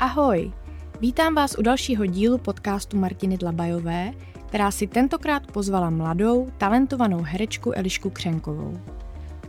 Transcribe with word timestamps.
Ahoj! 0.00 0.52
Vítám 1.00 1.34
vás 1.34 1.58
u 1.58 1.62
dalšího 1.62 2.06
dílu 2.06 2.38
podcastu 2.38 2.96
Martiny 2.96 3.36
Dlabajové, 3.36 4.12
která 4.46 4.70
si 4.70 4.86
tentokrát 4.86 5.52
pozvala 5.52 5.90
mladou, 5.90 6.48
talentovanou 6.58 7.22
herečku 7.22 7.72
Elišku 7.72 8.10
Křenkovou. 8.10 8.80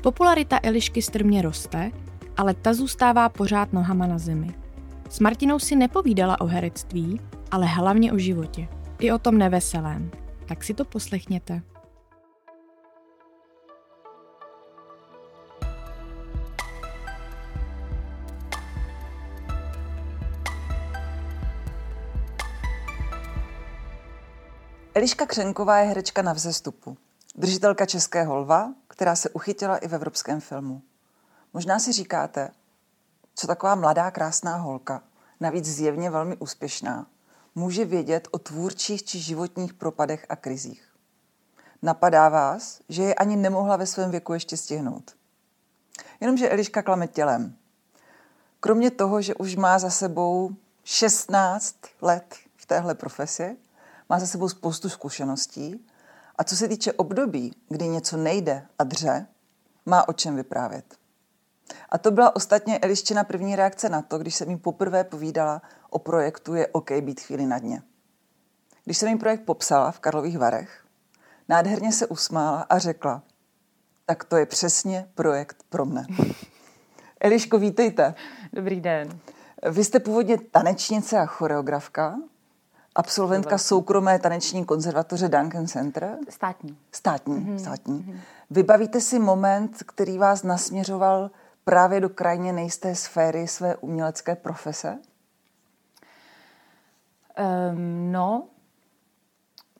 Popularita 0.01 0.59
Elišky 0.63 1.01
strmě 1.01 1.41
roste, 1.41 1.91
ale 2.37 2.53
ta 2.53 2.73
zůstává 2.73 3.29
pořád 3.29 3.73
nohama 3.73 4.07
na 4.07 4.17
zemi. 4.17 4.55
S 5.09 5.19
Martinou 5.19 5.59
si 5.59 5.75
nepovídala 5.75 6.41
o 6.41 6.45
herectví, 6.45 7.19
ale 7.51 7.65
hlavně 7.65 8.13
o 8.13 8.17
životě. 8.17 8.67
I 8.99 9.11
o 9.11 9.19
tom 9.19 9.37
neveselém. 9.37 10.11
Tak 10.45 10.63
si 10.63 10.73
to 10.73 10.85
poslechněte. 10.85 11.61
Eliška 24.97 25.25
Křenková 25.25 25.77
je 25.77 25.87
herečka 25.87 26.21
na 26.21 26.33
vzestupu. 26.33 26.97
Držitelka 27.35 27.85
Českého 27.85 28.35
lva, 28.37 28.73
která 28.87 29.15
se 29.15 29.29
uchytila 29.29 29.77
i 29.77 29.87
v 29.87 29.95
evropském 29.95 30.41
filmu. 30.41 30.81
Možná 31.53 31.79
si 31.79 31.91
říkáte, 31.91 32.51
co 33.35 33.47
taková 33.47 33.75
mladá 33.75 34.11
krásná 34.11 34.55
holka, 34.55 35.03
navíc 35.39 35.65
zjevně 35.65 36.09
velmi 36.09 36.37
úspěšná, 36.37 37.07
může 37.55 37.85
vědět 37.85 38.27
o 38.31 38.39
tvůrčích 38.39 39.03
či 39.03 39.19
životních 39.19 39.73
propadech 39.73 40.25
a 40.29 40.35
krizích. 40.35 40.93
Napadá 41.81 42.29
vás, 42.29 42.79
že 42.89 43.03
je 43.03 43.15
ani 43.15 43.35
nemohla 43.35 43.75
ve 43.75 43.85
svém 43.85 44.11
věku 44.11 44.33
ještě 44.33 44.57
stihnout. 44.57 45.15
Jenomže 46.19 46.49
Eliška 46.49 46.81
klame 46.81 47.07
tělem. 47.07 47.55
Kromě 48.59 48.91
toho, 48.91 49.21
že 49.21 49.35
už 49.35 49.55
má 49.55 49.79
za 49.79 49.89
sebou 49.89 50.55
16 50.83 51.75
let 52.01 52.35
v 52.55 52.65
téhle 52.65 52.95
profesi, 52.95 53.57
má 54.09 54.19
za 54.19 54.27
sebou 54.27 54.49
spoustu 54.49 54.89
zkušeností 54.89 55.85
a 56.35 56.43
co 56.43 56.55
se 56.55 56.67
týče 56.67 56.93
období, 56.93 57.55
kdy 57.69 57.87
něco 57.87 58.17
nejde 58.17 58.67
a 58.79 58.83
dře, 58.83 59.27
má 59.85 60.07
o 60.07 60.13
čem 60.13 60.35
vyprávět. 60.35 60.95
A 61.89 61.97
to 61.97 62.11
byla 62.11 62.35
ostatně 62.35 62.79
Eliščina 62.79 63.23
první 63.23 63.55
reakce 63.55 63.89
na 63.89 64.01
to, 64.01 64.17
když 64.17 64.35
jsem 64.35 64.49
jí 64.49 64.57
poprvé 64.57 65.03
povídala 65.03 65.61
o 65.89 65.99
projektu 65.99 66.55
Je 66.55 66.67
OK 66.67 66.91
být 66.91 67.21
chvíli 67.21 67.45
na 67.45 67.59
dně. 67.59 67.81
Když 68.85 68.97
jsem 68.97 69.09
jí 69.09 69.17
projekt 69.17 69.45
popsala 69.45 69.91
v 69.91 69.99
Karlových 69.99 70.37
Varech, 70.37 70.85
nádherně 71.49 71.91
se 71.91 72.07
usmála 72.07 72.61
a 72.61 72.77
řekla, 72.77 73.23
tak 74.05 74.23
to 74.23 74.37
je 74.37 74.45
přesně 74.45 75.09
projekt 75.15 75.63
pro 75.69 75.85
mne. 75.85 76.05
Eliško, 77.19 77.59
vítejte. 77.59 78.15
Dobrý 78.53 78.81
den. 78.81 79.19
Vy 79.71 79.83
jste 79.83 79.99
původně 79.99 80.37
tanečnice 80.37 81.19
a 81.19 81.25
choreografka, 81.25 82.15
absolventka 82.97 83.57
soukromé 83.57 84.19
taneční 84.19 84.65
konzervatoře 84.65 85.29
Duncan 85.29 85.67
Center. 85.67 86.17
Státní. 86.29 86.77
Státní, 86.91 87.35
mm-hmm. 87.35 87.57
státní. 87.57 87.99
Mm-hmm. 87.99 88.19
Vybavíte 88.49 89.01
si 89.01 89.19
moment, 89.19 89.83
který 89.85 90.17
vás 90.17 90.43
nasměřoval 90.43 91.31
právě 91.63 91.99
do 91.99 92.09
krajně 92.09 92.53
nejisté 92.53 92.95
sféry 92.95 93.47
své 93.47 93.75
umělecké 93.75 94.35
profese? 94.35 94.99
Um, 97.71 98.11
no, 98.11 98.47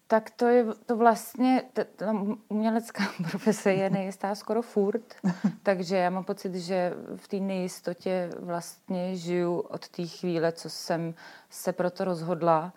tak 0.07 0.29
to 0.29 0.47
je 0.47 0.65
to 0.85 0.95
vlastně, 0.95 1.63
ta 1.95 2.13
umělecká 2.49 3.03
profese 3.31 3.73
je 3.73 3.89
nejistá 3.89 4.35
skoro 4.35 4.61
furt, 4.61 5.15
takže 5.63 5.97
já 5.97 6.09
mám 6.09 6.23
pocit, 6.23 6.55
že 6.55 6.93
v 7.15 7.27
té 7.27 7.39
nejistotě 7.39 8.29
vlastně 8.39 9.15
žiju 9.15 9.59
od 9.59 9.87
té 9.87 10.05
chvíle, 10.05 10.51
co 10.51 10.69
jsem 10.69 11.13
se 11.49 11.73
proto 11.73 12.05
rozhodla. 12.05 12.73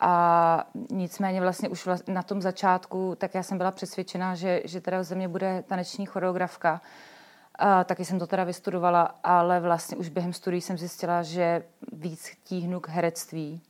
A 0.00 0.64
nicméně 0.90 1.40
vlastně 1.40 1.68
už 1.68 1.88
na 2.08 2.22
tom 2.22 2.42
začátku, 2.42 3.14
tak 3.18 3.34
já 3.34 3.42
jsem 3.42 3.58
byla 3.58 3.70
přesvědčená, 3.70 4.34
že, 4.34 4.62
že 4.64 4.80
teda 4.80 5.02
ze 5.02 5.14
mě 5.14 5.28
bude 5.28 5.64
taneční 5.66 6.06
choreografka. 6.06 6.80
A 7.58 7.84
taky 7.84 8.04
jsem 8.04 8.18
to 8.18 8.26
teda 8.26 8.44
vystudovala, 8.44 9.14
ale 9.24 9.60
vlastně 9.60 9.96
už 9.96 10.08
během 10.08 10.32
studií 10.32 10.60
jsem 10.60 10.78
zjistila, 10.78 11.22
že 11.22 11.62
víc 11.92 12.30
tíhnu 12.44 12.80
k 12.80 12.88
herectví. 12.88 13.62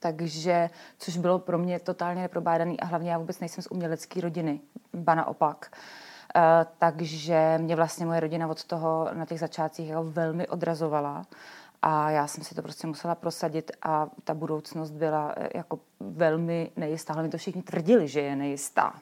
Takže, 0.00 0.70
což 0.98 1.16
bylo 1.16 1.38
pro 1.38 1.58
mě 1.58 1.78
totálně 1.78 2.22
neprobádaný 2.22 2.80
a 2.80 2.86
hlavně 2.86 3.10
já 3.10 3.18
vůbec 3.18 3.40
nejsem 3.40 3.62
z 3.62 3.66
umělecké 3.70 4.20
rodiny, 4.20 4.60
ba 4.94 5.14
naopak. 5.14 5.72
Uh, 6.36 6.42
takže 6.78 7.58
mě 7.58 7.76
vlastně 7.76 8.06
moje 8.06 8.20
rodina 8.20 8.48
od 8.48 8.64
toho 8.64 9.08
na 9.12 9.26
těch 9.26 9.40
začátcích 9.40 9.88
jako 9.88 10.04
velmi 10.04 10.48
odrazovala. 10.48 11.26
A 11.82 12.10
já 12.10 12.26
jsem 12.26 12.44
si 12.44 12.54
to 12.54 12.62
prostě 12.62 12.86
musela 12.86 13.14
prosadit 13.14 13.70
a 13.82 14.06
ta 14.24 14.34
budoucnost 14.34 14.90
byla 14.90 15.34
eh, 15.36 15.48
jako 15.54 15.80
velmi 16.00 16.70
nejistá. 16.76 17.12
Hlavně 17.12 17.30
to 17.30 17.38
všichni 17.38 17.62
tvrdili, 17.62 18.08
že 18.08 18.20
je 18.20 18.36
nejistá. 18.36 18.94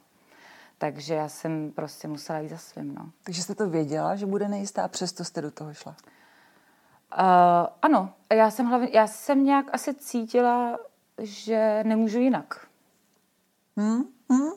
Takže 0.78 1.15
já 1.15 1.28
jsem 1.28 1.72
prostě 1.72 2.09
musela 2.09 2.38
jít 2.38 2.49
za 2.49 2.59
svým. 2.59 2.94
No. 2.94 3.11
Takže 3.25 3.43
jste 3.43 3.55
to 3.55 3.69
věděla, 3.69 4.17
že 4.17 4.27
bude 4.27 4.49
nejistá 4.49 4.84
a 4.84 4.88
přesto 4.88 5.25
jste 5.25 5.43
do 5.43 5.50
toho 5.50 5.75
šla? 5.75 5.97
Uh, 7.19 7.67
ano, 7.83 8.15
já 8.33 8.50
jsem, 8.50 8.67
hlavně, 8.67 8.88
já 8.93 9.06
jsem 9.06 9.44
nějak 9.44 9.67
asi 9.72 9.94
cítila, 9.94 10.78
že 11.19 11.84
nemůžu 11.87 12.19
jinak. 12.19 12.67
Hmm, 13.77 14.03
hmm. 14.31 14.50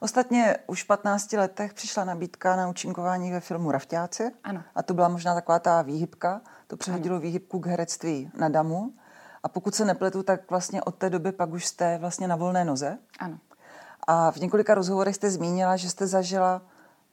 Ostatně 0.00 0.56
už 0.66 0.82
v 0.82 0.86
15 0.86 1.32
letech 1.32 1.74
přišla 1.74 2.04
nabídka 2.04 2.56
na 2.56 2.68
účinkování 2.68 3.32
ve 3.32 3.40
filmu 3.40 3.70
Rafťáci. 3.70 4.30
Ano. 4.44 4.62
A 4.74 4.82
to 4.82 4.94
byla 4.94 5.08
možná 5.08 5.34
taková 5.34 5.58
ta 5.58 5.82
výhybka. 5.82 6.40
To 6.68 6.76
přehodilo 6.76 7.20
výhybku 7.20 7.60
k 7.60 7.66
herectví 7.66 8.30
na 8.38 8.48
damu. 8.48 8.92
A 9.42 9.48
pokud 9.48 9.74
se 9.74 9.84
nepletu, 9.84 10.22
tak 10.22 10.50
vlastně 10.50 10.82
od 10.82 10.94
té 10.94 11.10
doby 11.10 11.32
pak 11.32 11.50
už 11.50 11.66
jste 11.66 11.98
vlastně 11.98 12.28
na 12.28 12.36
volné 12.36 12.64
noze. 12.64 12.98
Ano. 13.18 13.38
A 14.06 14.30
v 14.30 14.36
několika 14.36 14.74
rozhovorech 14.74 15.16
jste 15.16 15.30
zmínila, 15.30 15.76
že 15.76 15.90
jste 15.90 16.06
zažila 16.06 16.62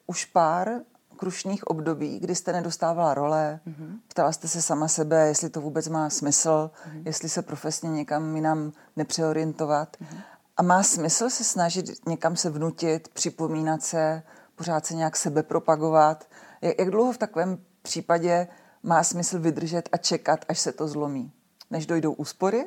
už 0.08 0.26
pár 0.26 0.70
krušních 1.16 1.68
období, 1.68 2.20
kdy 2.20 2.36
jste 2.36 2.54
nedostávala 2.54 3.14
role, 3.14 3.60
mm-hmm. 3.68 4.00
ptala 4.08 4.32
jste 4.32 4.48
se 4.48 4.62
sama 4.62 4.88
sebe, 4.88 5.28
jestli 5.28 5.50
to 5.50 5.62
vůbec 5.62 5.88
má 5.88 6.10
smysl, 6.10 6.72
mm-hmm. 6.74 7.02
jestli 7.06 7.30
se 7.30 7.42
profesně 7.42 7.90
někam 7.90 8.36
jinam 8.36 8.72
nepřeorientovat. 8.96 9.98
Mm-hmm. 9.98 10.22
A 10.58 10.64
má 10.64 10.84
smysl 10.84 11.30
se 11.30 11.44
snažit 11.44 12.08
někam 12.08 12.36
se 12.36 12.50
vnutit, 12.50 13.08
připomínat 13.08 13.84
se, 13.84 14.24
pořád 14.56 14.86
se 14.86 14.96
nějak 14.96 15.16
sebe 15.16 15.44
propagovat. 15.44 16.26
Jak, 16.62 16.80
jak 16.80 16.90
dlouho 16.90 17.12
v 17.12 17.18
takovém 17.18 17.58
případě 17.82 18.48
má 18.86 19.04
smysl 19.04 19.40
vydržet 19.40 19.90
a 19.92 19.98
čekat, 19.98 20.46
až 20.50 20.60
se 20.60 20.72
to 20.72 20.88
zlomí? 20.88 21.32
Než 21.72 21.86
dojdou 21.86 22.14
úspory? 22.14 22.66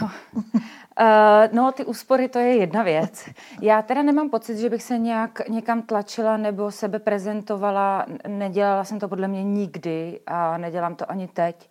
No, 0.00 0.04
uh, 0.04 1.52
no, 1.52 1.72
ty 1.72 1.84
úspory 1.84 2.28
to 2.28 2.38
je 2.38 2.56
jedna 2.56 2.82
věc. 2.82 3.28
Já 3.60 3.82
teda 3.82 4.02
nemám 4.02 4.30
pocit, 4.30 4.58
že 4.58 4.70
bych 4.70 4.82
se 4.82 4.98
nějak 4.98 5.48
někam 5.48 5.82
tlačila 5.82 6.36
nebo 6.36 6.70
sebe 6.70 6.98
prezentovala. 6.98 8.06
Nedělala 8.28 8.84
jsem 8.84 8.98
to 8.98 9.08
podle 9.08 9.28
mě 9.28 9.44
nikdy 9.44 10.20
a 10.26 10.58
nedělám 10.58 10.94
to 10.94 11.10
ani 11.10 11.28
teď. 11.28 11.70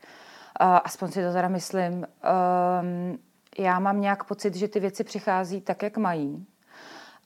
Uh, 0.61 0.79
aspoň 0.83 1.11
si 1.11 1.23
to 1.23 1.33
teda 1.33 1.47
myslím. 1.47 1.93
Um, 1.93 3.19
já 3.59 3.79
mám 3.79 4.01
nějak 4.01 4.23
pocit, 4.23 4.55
že 4.55 4.67
ty 4.67 4.79
věci 4.79 5.03
přichází 5.03 5.61
tak, 5.61 5.83
jak 5.83 5.97
mají 5.97 6.47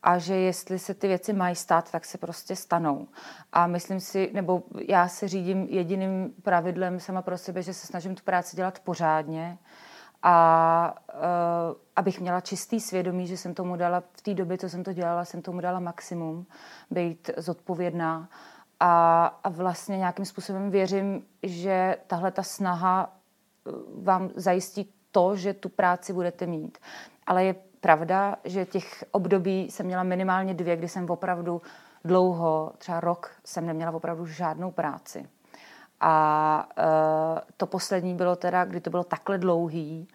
a 0.04 0.18
že 0.18 0.36
jestli 0.36 0.80
se 0.80 0.94
ty 0.94 1.08
věci 1.08 1.34
mají 1.34 1.56
stát, 1.56 1.92
tak 1.92 2.06
se 2.06 2.18
prostě 2.18 2.56
stanou. 2.56 3.08
A 3.54 3.68
myslím 3.68 4.00
si, 4.00 4.30
nebo 4.34 4.64
já 4.88 5.08
se 5.08 5.28
řídím 5.28 5.68
jediným 5.70 6.34
pravidlem 6.44 7.00
sama 7.00 7.22
pro 7.22 7.38
sebe, 7.38 7.62
že 7.62 7.74
se 7.74 7.88
snažím 7.88 8.16
tu 8.16 8.24
práci 8.24 8.56
dělat 8.56 8.80
pořádně 8.80 9.58
a 10.24 10.96
uh, 11.14 11.22
abych 11.96 12.20
měla 12.20 12.42
čistý 12.42 12.80
svědomí, 12.80 13.28
že 13.28 13.38
jsem 13.38 13.54
tomu 13.54 13.76
dala 13.76 14.04
v 14.14 14.22
té 14.22 14.34
době, 14.34 14.58
co 14.58 14.70
jsem 14.70 14.84
to 14.84 14.94
dělala, 14.94 15.26
jsem 15.26 15.42
tomu 15.42 15.62
dala 15.62 15.80
maximum, 15.80 16.46
být 16.92 17.30
zodpovědná 17.38 18.30
a, 18.80 19.26
a 19.44 19.50
vlastně 19.50 19.98
nějakým 19.98 20.26
způsobem 20.26 20.72
věřím, 20.72 21.26
že 21.44 21.98
tahle 22.08 22.32
ta 22.32 22.44
snaha 22.44 23.10
eh, 23.68 23.72
vám 24.04 24.30
zajistí 24.36 24.94
to, 25.12 25.36
že 25.36 25.54
tu 25.54 25.70
práci 25.70 26.14
budete 26.14 26.46
mít. 26.46 26.78
Ale 27.28 27.44
je 27.44 27.56
pravda, 27.82 28.36
že 28.44 28.66
těch 28.66 29.04
období 29.12 29.72
jsem 29.72 29.86
měla 29.86 30.04
minimálně 30.04 30.54
dvě, 30.54 30.76
kdy 30.76 30.88
jsem 30.88 31.10
opravdu 31.10 31.62
dlouho, 32.06 32.72
třeba 32.78 33.00
rok, 33.00 33.32
jsem 33.46 33.66
neměla 33.66 33.92
opravdu 33.92 34.26
žádnou 34.26 34.72
práci. 34.72 35.30
A 36.00 36.68
uh, 36.78 37.40
to 37.58 37.68
poslední 37.68 38.16
bylo 38.16 38.36
teda, 38.36 38.66
kdy 38.66 38.82
to 38.82 38.90
bylo 38.90 39.04
takhle 39.04 39.38
dlouhý, 39.38 40.08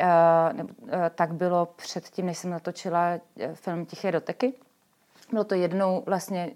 uh, 0.00 0.06
ne, 0.52 0.62
uh, 0.64 0.90
tak 1.14 1.34
bylo 1.34 1.66
předtím, 1.66 2.26
než 2.26 2.38
jsem 2.38 2.50
natočila 2.50 3.18
film 3.54 3.86
Tiché 3.86 4.12
doteky. 4.12 4.54
Bylo 5.30 5.44
to 5.44 5.54
jednou 5.54 6.02
vlastně, 6.06 6.50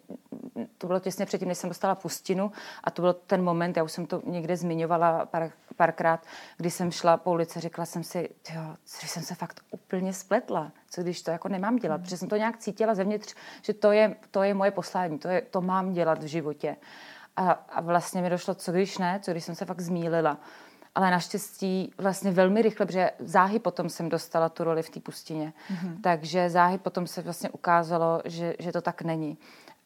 to 0.79 0.87
bylo 0.87 1.01
těsně 1.01 1.27
předtím, 1.27 1.49
než 1.49 1.59
jsem 1.59 1.71
dostala 1.71 1.95
pustinu 1.95 2.53
a 2.85 2.91
to 2.91 3.03
byl 3.03 3.13
ten 3.13 3.45
moment, 3.45 3.77
já 3.77 3.83
už 3.83 3.93
jsem 3.93 4.07
to 4.07 4.23
někde 4.27 4.57
zmiňovala 4.57 5.27
pár, 5.27 5.51
párkrát, 5.77 6.27
kdy 6.57 6.71
jsem 6.71 6.91
šla 6.91 7.17
po 7.17 7.31
ulici, 7.31 7.61
řekla 7.61 7.87
jsem 7.87 8.05
si, 8.05 8.29
jo, 8.55 8.77
že 9.01 9.09
jsem 9.09 9.23
se 9.23 9.35
fakt 9.35 9.61
úplně 9.71 10.13
spletla, 10.13 10.73
co 10.91 11.03
když 11.03 11.23
to 11.23 11.31
jako 11.31 11.49
nemám 11.49 11.77
dělat, 11.77 11.97
mm. 11.97 12.03
protože 12.03 12.17
jsem 12.17 12.29
to 12.29 12.37
nějak 12.37 12.59
cítila 12.59 12.95
zevnitř, 12.95 13.35
že 13.63 13.75
to 13.75 13.93
je, 13.93 14.17
to 14.31 14.43
je 14.43 14.55
moje 14.55 14.71
poslání, 14.71 15.19
to, 15.19 15.29
je, 15.29 15.43
to 15.43 15.61
mám 15.61 15.93
dělat 15.93 16.23
v 16.23 16.27
životě. 16.27 16.77
A, 17.37 17.51
a 17.51 17.81
vlastně 17.81 18.23
mi 18.23 18.31
došlo, 18.31 18.55
co 18.55 18.73
když 18.73 18.99
ne, 18.99 19.21
co 19.23 19.31
když 19.31 19.45
jsem 19.45 19.55
se 19.55 19.65
fakt 19.65 19.81
zmílila. 19.81 20.39
Ale 20.95 21.11
naštěstí 21.11 21.93
vlastně 21.99 22.31
velmi 22.31 22.63
rychle, 22.63 22.87
protože 22.87 23.11
záhy 23.19 23.59
potom 23.59 23.89
jsem 23.89 24.09
dostala 24.09 24.49
tu 24.49 24.65
roli 24.65 24.83
v 24.83 24.91
té 24.91 25.01
pustině. 25.01 25.53
Mm-hmm. 25.73 26.01
Takže 26.03 26.51
záhy 26.51 26.79
potom 26.79 27.07
se 27.07 27.23
vlastně 27.23 27.51
ukázalo, 27.51 28.23
že, 28.25 28.55
že 28.59 28.73
to 28.73 28.81
tak 28.81 29.03
není. 29.03 29.39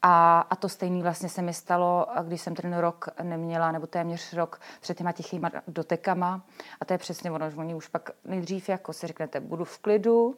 A, 0.03 0.41
a 0.51 0.57
to 0.57 0.69
stejné 0.69 1.03
vlastně 1.03 1.29
se 1.29 1.43
mi 1.43 1.55
stalo, 1.55 2.07
když 2.23 2.41
jsem 2.41 2.55
ten 2.55 2.77
rok 2.77 3.09
neměla, 3.23 3.73
nebo 3.73 3.87
téměř 3.87 4.33
rok 4.33 4.61
před 4.81 4.99
těma 4.99 5.13
tichýma 5.13 5.51
dotekama. 5.69 6.43
A 6.81 6.85
to 6.85 6.95
je 6.95 6.99
přesně 6.99 7.31
ono, 7.31 7.51
že 7.51 7.57
oni 7.57 7.75
už 7.75 7.89
pak 7.89 8.11
nejdřív 8.25 8.69
jako 8.69 8.93
si 8.93 9.07
řeknete, 9.07 9.41
budu 9.41 9.65
v 9.65 9.79
klidu, 9.79 10.37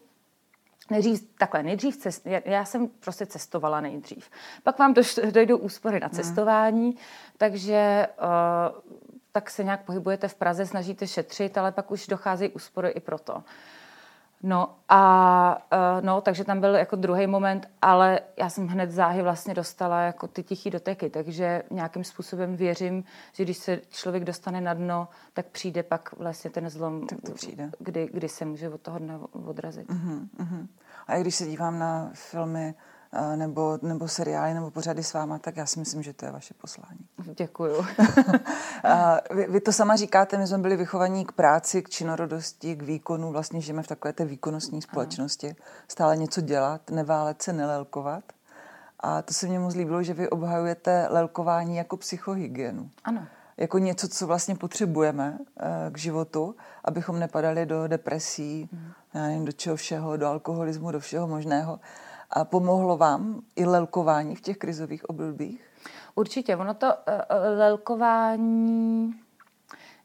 Nejdřív, 0.91 1.29
takhle, 1.39 1.63
nejdřív, 1.63 1.97
cest, 1.97 2.27
já, 2.27 2.41
já 2.45 2.65
jsem 2.65 2.89
prostě 2.89 3.27
cestovala 3.27 3.81
nejdřív. 3.81 4.31
Pak 4.63 4.79
vám 4.79 4.95
doš, 4.95 5.21
dojdou 5.31 5.57
úspory 5.57 6.01
na 6.01 6.07
mhm. 6.07 6.17
cestování, 6.17 6.87
hmm. 6.87 6.99
takže 7.39 8.07
uh, 8.19 8.99
tak 9.35 9.51
se 9.51 9.65
nějak 9.65 9.85
pohybujete 9.85 10.29
v 10.29 10.35
Praze, 10.35 10.67
snažíte 10.67 11.07
šetřit, 11.07 11.59
ale 11.59 11.73
pak 11.73 11.91
už 11.91 12.07
docházejí 12.07 12.51
úspory 12.51 12.89
i 12.89 13.01
proto. 13.01 13.43
No 14.43 14.75
a 14.89 15.63
uh, 15.73 16.05
no, 16.05 16.21
takže 16.21 16.45
tam 16.45 16.61
byl 16.61 16.75
jako 16.75 16.97
druhý 16.97 17.27
moment, 17.27 17.69
ale 17.83 18.21
já 18.37 18.51
jsem 18.51 18.69
hned 18.69 18.91
záhy 18.91 19.23
vlastně 19.23 19.55
dostala 19.55 20.01
jako 20.01 20.29
ty 20.29 20.43
tichý 20.43 20.71
doteky, 20.71 21.11
takže 21.11 21.63
nějakým 21.71 22.05
způsobem 22.05 22.57
věřím, 22.57 23.05
že 23.33 23.45
když 23.45 23.57
se 23.57 23.81
člověk 23.91 24.25
dostane 24.25 24.61
na 24.61 24.75
dno, 24.75 25.09
tak 25.33 25.47
přijde 25.47 25.83
pak 25.83 26.13
vlastně 26.19 26.51
ten 26.51 26.71
zlom, 26.71 27.07
tak 27.07 27.19
to 27.27 27.33
přijde. 27.33 27.71
Kdy, 27.79 28.09
kdy 28.13 28.29
se 28.29 28.45
může 28.45 28.69
od 28.69 28.81
toho 28.81 28.99
dna 28.99 29.21
odrazit. 29.33 29.89
Uh-huh, 29.89 30.29
uh-huh. 30.39 30.67
A 31.07 31.19
když 31.19 31.35
se 31.35 31.47
dívám 31.47 31.79
na 31.79 32.11
filmy 32.15 32.75
nebo, 33.37 33.79
nebo 33.83 34.09
seriály 34.09 34.55
nebo 34.55 34.71
pořady 34.71 35.03
s 35.03 35.13
váma, 35.13 35.39
tak 35.39 35.57
já 35.57 35.67
si 35.67 35.79
myslím, 35.79 36.03
že 36.03 36.13
to 36.13 36.25
je 36.25 36.33
vaše 36.33 36.55
poslání. 36.55 36.99
Děkuju. 37.37 37.87
vy, 39.35 39.47
vy 39.49 39.61
to 39.61 39.73
sama 39.73 39.97
říkáte, 39.97 40.39
my 40.39 40.47
jsme 40.47 40.59
byli 40.59 40.77
vychovaní 40.77 41.25
k 41.25 41.33
práci, 41.33 41.83
k 41.83 41.91
činorodosti, 41.91 42.77
k 42.77 42.83
výkonu, 42.83 43.33
vlastně 43.33 43.61
žijeme 43.61 43.83
v 43.83 43.87
takové 43.87 44.13
té 44.13 44.25
výkonnostní 44.25 44.83
společnosti. 44.83 45.47
Ano. 45.47 45.57
Stále 45.89 46.17
něco 46.17 46.41
dělat, 46.41 46.91
neválet 46.91 47.43
se, 47.43 47.53
nelelkovat. 47.53 48.25
A 49.01 49.23
to 49.23 49.35
se 49.35 49.47
mně 49.47 49.59
moc 49.59 49.75
líbilo, 49.75 50.03
že 50.03 50.15
vy 50.15 50.29
obhajujete 50.29 51.07
lelkování 51.11 51.77
jako 51.77 51.97
psychohygienu. 51.97 52.91
Ano. 53.05 53.27
Jako 53.57 53.79
něco, 53.79 54.09
co 54.09 54.27
vlastně 54.27 54.55
potřebujeme 54.55 55.39
eh, 55.61 55.91
k 55.91 55.99
životu, 55.99 56.57
abychom 56.85 57.19
nepadali 57.19 57.67
do 57.67 57.89
depresí, 57.89 58.69
hmm. 58.73 58.93
já 59.15 59.23
nevím, 59.23 59.45
do 59.45 59.53
čeho 59.53 59.77
všeho, 59.77 60.17
do 60.17 60.27
alkoholismu, 60.27 60.91
do 60.91 61.01
všeho 61.01 61.29
možného. 61.29 61.81
A 62.31 62.44
pomohlo 62.44 62.97
vám 62.97 63.43
i 63.56 63.65
lelkování 63.65 64.37
v 64.37 64.41
těch 64.41 64.56
krizových 64.56 65.09
obdobích? 65.09 65.71
Určitě. 66.15 66.56
Ono 66.56 66.75
to 66.75 66.87
uh, 66.87 66.93
lelkování 67.59 69.15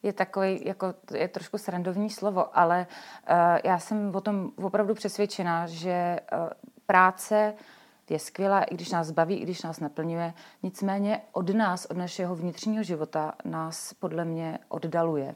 je 0.03 0.13
takový, 0.13 0.65
jako, 0.65 0.93
je 1.13 1.27
trošku 1.27 1.57
srandovní 1.57 2.09
slovo, 2.09 2.57
ale 2.57 2.87
uh, 3.29 3.35
já 3.63 3.79
jsem 3.79 4.15
o 4.15 4.21
tom 4.21 4.51
opravdu 4.63 4.93
přesvědčená, 4.93 5.67
že 5.67 6.19
uh, 6.33 6.49
práce 6.85 7.53
je 8.09 8.19
skvělá, 8.19 8.63
i 8.63 8.75
když 8.75 8.91
nás 8.91 9.11
baví, 9.11 9.35
i 9.35 9.43
když 9.43 9.61
nás 9.61 9.79
naplňuje. 9.79 10.33
Nicméně 10.63 11.21
od 11.31 11.49
nás, 11.49 11.85
od 11.85 11.97
našeho 11.97 12.35
vnitřního 12.35 12.83
života, 12.83 13.33
nás 13.45 13.93
podle 13.93 14.25
mě 14.25 14.59
oddaluje 14.67 15.35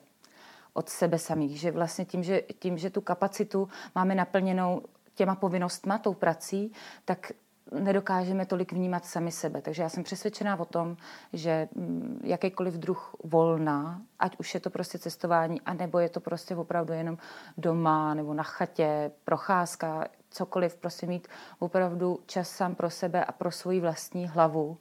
od 0.74 0.90
sebe 0.90 1.20
samých. 1.20 1.60
Že 1.60 1.72
vlastně 1.72 2.06
tím, 2.06 2.24
že, 2.24 2.42
tím, 2.60 2.78
že 2.78 2.90
tu 2.90 3.02
kapacitu 3.02 3.70
máme 3.96 4.16
naplněnou 4.16 4.82
těma 5.16 5.36
povinnostma, 5.36 5.98
tou 5.98 6.14
prací, 6.14 6.72
tak 7.06 7.32
nedokážeme 7.72 8.46
tolik 8.46 8.74
vnímat 8.74 9.06
sami 9.06 9.32
sebe. 9.32 9.62
Takže 9.62 9.84
já 9.84 9.90
jsem 9.90 10.04
přesvědčená 10.04 10.60
o 10.60 10.66
tom, 10.66 10.98
že 11.34 11.68
mm, 11.76 12.22
jakýkoliv 12.24 12.74
druh 12.74 13.16
volna, 13.24 14.02
ať 14.20 14.38
už 14.40 14.54
je 14.54 14.60
to 14.60 14.70
prostě 14.70 15.00
cestování, 15.00 15.62
anebo 15.62 16.00
je 16.00 16.10
to 16.10 16.20
prostě 16.20 16.56
opravdu 16.56 16.94
jenom 16.94 17.18
doma 17.58 18.14
nebo 18.14 18.34
na 18.34 18.44
chatě, 18.44 19.12
procházka, 19.26 20.08
cokoliv, 20.30 20.76
prostě 20.76 21.08
mít 21.08 21.28
opravdu 21.60 22.20
čas 22.26 22.50
sám 22.50 22.76
pro 22.76 22.90
sebe 22.90 23.26
a 23.26 23.32
pro 23.32 23.52
svoji 23.52 23.80
vlastní 23.80 24.28
hlavu 24.28 24.68
uh, 24.68 24.76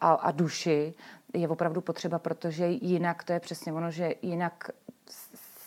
a, 0.00 0.12
a 0.12 0.30
duši 0.30 0.94
je 1.34 1.48
opravdu 1.48 1.80
potřeba, 1.80 2.18
protože 2.18 2.66
jinak 2.66 3.24
to 3.24 3.32
je 3.32 3.40
přesně 3.40 3.72
ono, 3.72 3.90
že 3.90 4.14
jinak 4.22 4.70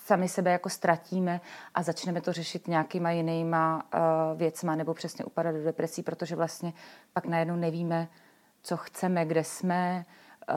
sami 0.09 0.27
sebe 0.27 0.51
jako 0.51 0.69
ztratíme 0.69 1.41
a 1.75 1.83
začneme 1.83 2.21
to 2.21 2.33
řešit 2.33 2.67
nějakýma 2.67 3.11
jinýma 3.11 3.83
uh, 3.93 4.37
věcma 4.37 4.75
nebo 4.75 4.93
přesně 4.93 5.25
upadat 5.25 5.55
do 5.55 5.63
depresí, 5.63 6.03
protože 6.03 6.35
vlastně 6.35 6.73
pak 7.13 7.25
najednou 7.25 7.55
nevíme, 7.55 8.07
co 8.61 8.77
chceme, 8.77 9.25
kde 9.25 9.43
jsme, 9.43 10.05
uh, 10.49 10.55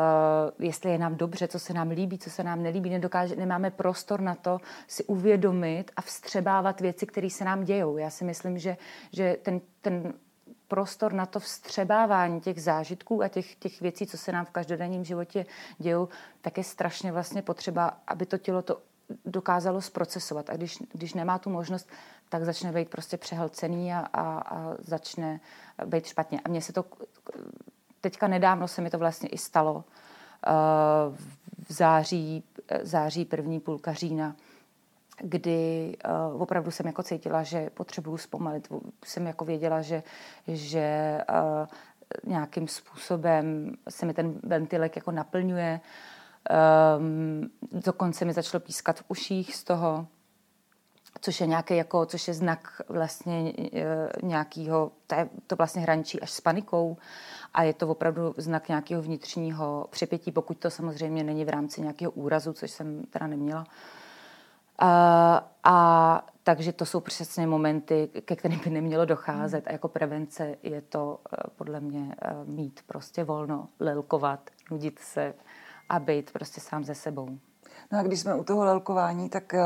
jestli 0.58 0.90
je 0.90 0.98
nám 0.98 1.16
dobře, 1.16 1.48
co 1.48 1.58
se 1.58 1.74
nám 1.74 1.88
líbí, 1.88 2.18
co 2.18 2.30
se 2.30 2.42
nám 2.44 2.62
nelíbí. 2.62 2.90
Nedokáže, 2.90 3.36
nemáme 3.36 3.70
prostor 3.70 4.20
na 4.20 4.34
to 4.34 4.58
si 4.88 5.04
uvědomit 5.04 5.90
a 5.96 6.00
vstřebávat 6.02 6.80
věci, 6.80 7.06
které 7.06 7.30
se 7.30 7.44
nám 7.44 7.64
dějou. 7.64 7.96
Já 7.96 8.10
si 8.10 8.24
myslím, 8.24 8.58
že, 8.58 8.76
že 9.12 9.36
ten, 9.42 9.60
ten 9.80 10.14
prostor 10.68 11.12
na 11.12 11.26
to 11.26 11.40
vstřebávání 11.40 12.40
těch 12.40 12.62
zážitků 12.62 13.22
a 13.22 13.28
těch, 13.28 13.54
těch 13.54 13.80
věcí, 13.80 14.06
co 14.06 14.18
se 14.18 14.32
nám 14.32 14.44
v 14.44 14.50
každodenním 14.50 15.04
životě 15.04 15.46
dějou, 15.78 16.08
tak 16.40 16.58
je 16.58 16.64
strašně 16.64 17.12
vlastně 17.12 17.42
potřeba, 17.42 18.00
aby 18.06 18.26
to 18.26 18.38
tělo 18.38 18.62
to 18.62 18.91
dokázalo 19.24 19.80
zprocesovat. 19.80 20.50
A 20.50 20.56
když, 20.56 20.78
když 20.92 21.14
nemá 21.14 21.38
tu 21.38 21.50
možnost, 21.50 21.88
tak 22.28 22.44
začne 22.44 22.72
být 22.72 22.90
prostě 22.90 23.16
přehlcený 23.16 23.92
a, 23.92 23.98
a, 23.98 24.38
a 24.38 24.74
začne 24.78 25.40
být 25.84 26.06
špatně. 26.06 26.40
A 26.44 26.48
mně 26.48 26.62
se 26.62 26.72
to, 26.72 26.84
teďka 28.00 28.28
nedávno 28.28 28.68
se 28.68 28.82
mi 28.82 28.90
to 28.90 28.98
vlastně 28.98 29.28
i 29.28 29.38
stalo, 29.38 29.74
uh, 29.74 31.16
v 31.68 31.72
září, 31.72 32.44
září 32.82 33.24
první 33.24 33.60
půlka 33.60 33.92
října, 33.92 34.36
kdy 35.18 35.96
uh, 36.34 36.42
opravdu 36.42 36.70
jsem 36.70 36.86
jako 36.86 37.02
cítila, 37.02 37.42
že 37.42 37.70
potřebuju 37.70 38.16
zpomalit. 38.16 38.72
Jsem 39.04 39.26
jako 39.26 39.44
věděla, 39.44 39.82
že, 39.82 40.02
že 40.48 41.18
uh, 41.30 41.66
nějakým 42.24 42.68
způsobem 42.68 43.74
se 43.88 44.06
mi 44.06 44.14
ten 44.14 44.40
ventilek 44.42 44.96
jako 44.96 45.10
naplňuje. 45.10 45.80
Um, 46.98 47.50
dokonce 47.72 48.24
mi 48.24 48.32
začalo 48.32 48.60
pískat 48.60 48.98
v 48.98 49.04
uších 49.08 49.56
z 49.56 49.64
toho, 49.64 50.06
což 51.20 51.40
je 51.40 51.46
nějaký 51.46 51.76
jako, 51.76 52.06
což 52.06 52.28
je 52.28 52.34
znak 52.34 52.82
vlastně 52.88 53.52
e, 53.72 54.08
nějakého, 54.22 54.92
to, 55.06 55.14
je, 55.14 55.28
to 55.46 55.56
vlastně 55.56 55.82
hraničí 55.82 56.20
až 56.20 56.30
s 56.30 56.40
panikou 56.40 56.96
a 57.54 57.62
je 57.62 57.74
to 57.74 57.88
opravdu 57.88 58.34
znak 58.36 58.68
nějakého 58.68 59.02
vnitřního 59.02 59.86
přepětí, 59.90 60.32
pokud 60.32 60.58
to 60.58 60.70
samozřejmě 60.70 61.24
není 61.24 61.44
v 61.44 61.48
rámci 61.48 61.80
nějakého 61.80 62.12
úrazu, 62.12 62.52
což 62.52 62.70
jsem 62.70 63.02
teda 63.02 63.26
neměla. 63.26 63.64
A, 64.78 65.52
a 65.64 66.26
takže 66.42 66.72
to 66.72 66.86
jsou 66.86 67.00
přesně 67.00 67.46
momenty, 67.46 68.10
ke 68.24 68.36
kterým 68.36 68.60
by 68.64 68.70
nemělo 68.70 69.04
docházet. 69.04 69.66
A 69.66 69.72
jako 69.72 69.88
prevence 69.88 70.56
je 70.62 70.80
to 70.80 71.20
e, 71.32 71.36
podle 71.56 71.80
mě 71.80 72.14
mít 72.44 72.80
prostě 72.86 73.24
volno, 73.24 73.68
lelkovat, 73.80 74.50
nudit 74.70 74.98
se, 74.98 75.34
a 75.92 75.98
být 75.98 76.30
prostě 76.30 76.60
sám 76.60 76.84
ze 76.84 76.94
sebou. 76.94 77.28
No 77.92 77.98
a 77.98 78.02
když 78.02 78.20
jsme 78.20 78.34
u 78.34 78.44
toho 78.44 78.64
lelkování, 78.64 79.28
tak 79.28 79.52
uh, 79.52 79.60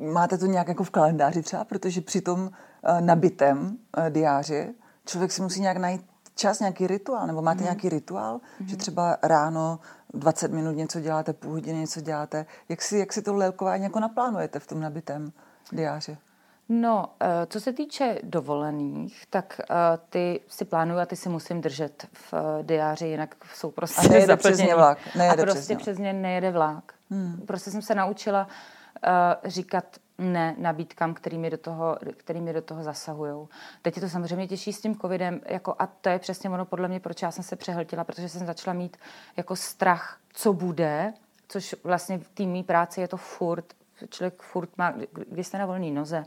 uh, 0.00 0.12
máte 0.12 0.38
to 0.38 0.46
nějak 0.46 0.68
jako 0.68 0.84
v 0.84 0.90
kalendáři 0.90 1.42
třeba, 1.42 1.64
protože 1.64 2.00
při 2.00 2.20
tom 2.20 2.40
uh, 2.40 3.00
nabitém 3.00 3.58
uh, 3.98 4.10
diáři 4.10 4.74
člověk 5.06 5.32
si 5.32 5.42
musí 5.42 5.60
nějak 5.60 5.76
najít 5.76 6.06
čas, 6.34 6.60
nějaký 6.60 6.86
rituál, 6.86 7.26
nebo 7.26 7.42
máte 7.42 7.58
mm. 7.58 7.64
nějaký 7.64 7.88
rituál, 7.88 8.40
mm. 8.60 8.68
že 8.68 8.76
třeba 8.76 9.16
ráno 9.22 9.78
20 10.14 10.52
minut 10.52 10.72
něco 10.72 11.00
děláte, 11.00 11.32
půl 11.32 11.52
hodiny 11.52 11.78
něco 11.78 12.00
děláte. 12.00 12.46
Jak 12.68 12.82
si, 12.82 12.98
jak 12.98 13.12
si 13.12 13.22
to 13.22 13.34
lelkování 13.34 13.84
jako 13.84 14.00
naplánujete 14.00 14.58
v 14.58 14.66
tom 14.66 14.80
nabitém 14.80 15.32
diáři? 15.72 16.18
No, 16.68 17.14
eh, 17.20 17.46
co 17.46 17.60
se 17.60 17.72
týče 17.72 18.18
dovolených, 18.22 19.24
tak 19.30 19.60
eh, 19.60 19.74
ty 20.10 20.40
si 20.48 20.64
plánuju 20.64 21.00
a 21.00 21.06
ty 21.06 21.16
si 21.16 21.28
musím 21.28 21.60
držet 21.60 22.06
v 22.12 22.34
eh, 22.34 22.62
diáři, 22.62 23.06
jinak 23.06 23.34
jsou 23.54 23.70
prostě 23.70 24.00
a 24.08 24.12
nejede 24.12 24.36
přes 24.36 24.58
ně 24.58 24.74
vlak. 24.74 24.98
Nejede 25.16 25.42
a 25.42 25.46
prostě 25.46 25.76
přes 25.76 25.98
ně 25.98 26.12
nejede 26.12 26.50
vlak. 26.50 26.92
Hmm. 27.10 27.42
Prostě 27.46 27.70
jsem 27.70 27.82
se 27.82 27.94
naučila 27.94 28.46
uh, 28.46 29.50
říkat 29.50 29.84
ne 30.18 30.54
nabídkám, 30.58 31.14
kterými 31.14 31.50
do 31.50 31.58
toho, 31.58 31.98
kterými 32.16 32.52
do 32.52 32.62
toho 32.62 32.82
zasahují. 32.82 33.48
Teď 33.82 33.96
je 33.96 34.02
to 34.02 34.08
samozřejmě 34.08 34.48
těžší 34.48 34.72
s 34.72 34.80
tím 34.80 34.98
covidem 34.98 35.40
jako, 35.46 35.74
a 35.78 35.86
to 35.86 36.08
je 36.08 36.18
přesně 36.18 36.50
ono 36.50 36.64
podle 36.64 36.88
mě, 36.88 37.00
proč 37.00 37.22
já 37.22 37.30
jsem 37.30 37.44
se 37.44 37.56
přehltila, 37.56 38.04
protože 38.04 38.28
jsem 38.28 38.46
začala 38.46 38.74
mít 38.74 38.96
jako 39.36 39.56
strach, 39.56 40.18
co 40.32 40.52
bude, 40.52 41.12
což 41.48 41.74
vlastně 41.84 42.18
v 42.18 42.28
té 42.28 42.62
práci 42.62 43.00
je 43.00 43.08
to 43.08 43.16
furt, 43.16 43.64
člověk 44.10 44.42
furt 44.42 44.78
má, 44.78 44.94
když 45.30 45.46
jste 45.46 45.58
na 45.58 45.66
volné 45.66 45.90
noze, 45.90 46.24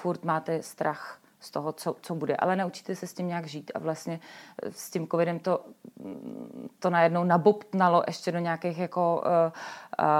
furt 0.00 0.24
máte 0.24 0.62
strach 0.62 1.20
z 1.40 1.50
toho, 1.50 1.72
co, 1.72 1.96
co 2.02 2.14
bude, 2.14 2.36
ale 2.36 2.56
naučíte 2.56 2.96
se 2.96 3.06
s 3.06 3.14
tím 3.14 3.28
nějak 3.28 3.46
žít 3.46 3.72
a 3.74 3.78
vlastně 3.78 4.20
eh, 4.62 4.72
s 4.72 4.90
tím 4.90 5.08
covidem 5.08 5.38
to, 5.38 5.64
mm, 6.04 6.68
to 6.78 6.90
najednou 6.90 7.24
nabobtnalo 7.24 8.02
ještě 8.06 8.32
do 8.32 8.38
nějakých 8.38 8.78
jako 8.78 9.22
uh, 9.24 9.52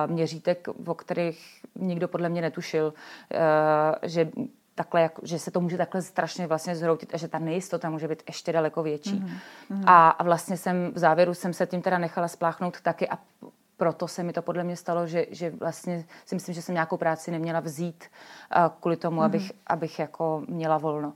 uh, 0.07 0.13
měřítek, 0.13 0.69
o 0.87 0.95
kterých 0.95 1.65
nikdo 1.75 2.09
podle 2.09 2.29
mě 2.29 2.41
netušil, 2.41 2.87
uh, 2.95 3.39
že 4.03 4.31
takhle, 4.75 5.03
jak, 5.03 5.13
že 5.23 5.39
se 5.39 5.51
to 5.51 5.61
může 5.61 5.77
takhle 5.77 6.03
strašně 6.03 6.47
vlastně 6.47 6.77
zhroutit 6.77 7.15
a 7.15 7.17
že 7.17 7.29
ta 7.29 7.39
nejistota 7.39 7.91
může 7.91 8.09
být 8.09 8.23
ještě 8.27 8.53
daleko 8.53 8.83
větší. 8.83 9.21
Mm-hmm. 9.21 9.85
A, 9.87 10.11
a 10.11 10.23
vlastně 10.23 10.57
jsem 10.57 10.93
v 10.95 10.99
závěru 10.99 11.35
jsem 11.35 11.53
se 11.53 11.67
tím 11.67 11.83
teda 11.83 11.99
nechala 11.99 12.29
spláchnout 12.29 12.81
taky 12.81 13.09
a 13.09 13.19
proto 13.81 14.09
se 14.09 14.23
mi 14.23 14.33
to 14.33 14.43
podle 14.43 14.65
mě 14.65 14.77
stalo, 14.77 15.07
že, 15.07 15.27
že 15.31 15.51
vlastně 15.51 16.05
si 16.27 16.35
myslím, 16.35 16.55
že 16.55 16.63
jsem 16.63 16.75
nějakou 16.75 16.97
práci 16.97 17.31
neměla 17.31 17.61
vzít 17.61 18.05
uh, 18.05 18.69
kvůli 18.81 18.97
tomu, 18.97 19.21
mm-hmm. 19.21 19.25
abych, 19.25 19.53
abych 19.67 19.99
jako 19.99 20.43
měla 20.49 20.79
volno. 20.79 21.13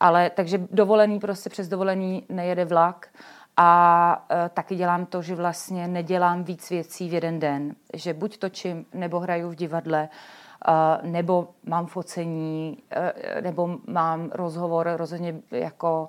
Ale 0.00 0.30
takže 0.30 0.58
dovolený 0.70 1.20
prostě 1.20 1.50
přes 1.50 1.68
dovolený 1.68 2.24
nejede 2.28 2.64
vlak 2.64 3.08
a 3.56 4.26
uh, 4.30 4.48
taky 4.48 4.76
dělám 4.76 5.06
to, 5.06 5.22
že 5.22 5.34
vlastně 5.34 5.88
nedělám 5.88 6.44
víc 6.44 6.70
věcí 6.70 7.08
v 7.08 7.12
jeden 7.12 7.38
den. 7.38 7.74
Že 7.94 8.14
buď 8.14 8.38
točím, 8.38 8.86
nebo 8.94 9.20
hraju 9.20 9.50
v 9.50 9.54
divadle, 9.54 10.08
uh, 10.08 11.10
nebo 11.10 11.48
mám 11.66 11.86
focení, 11.86 12.82
uh, 12.96 13.42
nebo 13.42 13.78
mám 13.86 14.30
rozhovor, 14.32 14.90
rozhodně 14.96 15.34
jako 15.50 16.08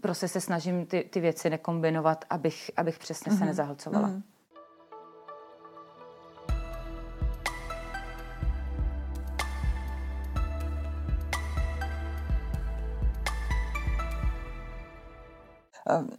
prostě 0.00 0.28
se 0.28 0.40
snažím 0.40 0.86
ty, 0.86 1.08
ty 1.10 1.20
věci 1.20 1.50
nekombinovat, 1.50 2.24
abych, 2.30 2.70
abych 2.76 2.98
přesně 2.98 3.32
mm-hmm. 3.32 3.38
se 3.38 3.40
mhm. 3.40 3.46
nezahlcovala. 3.46 4.08
Mm-hmm. 4.08 4.22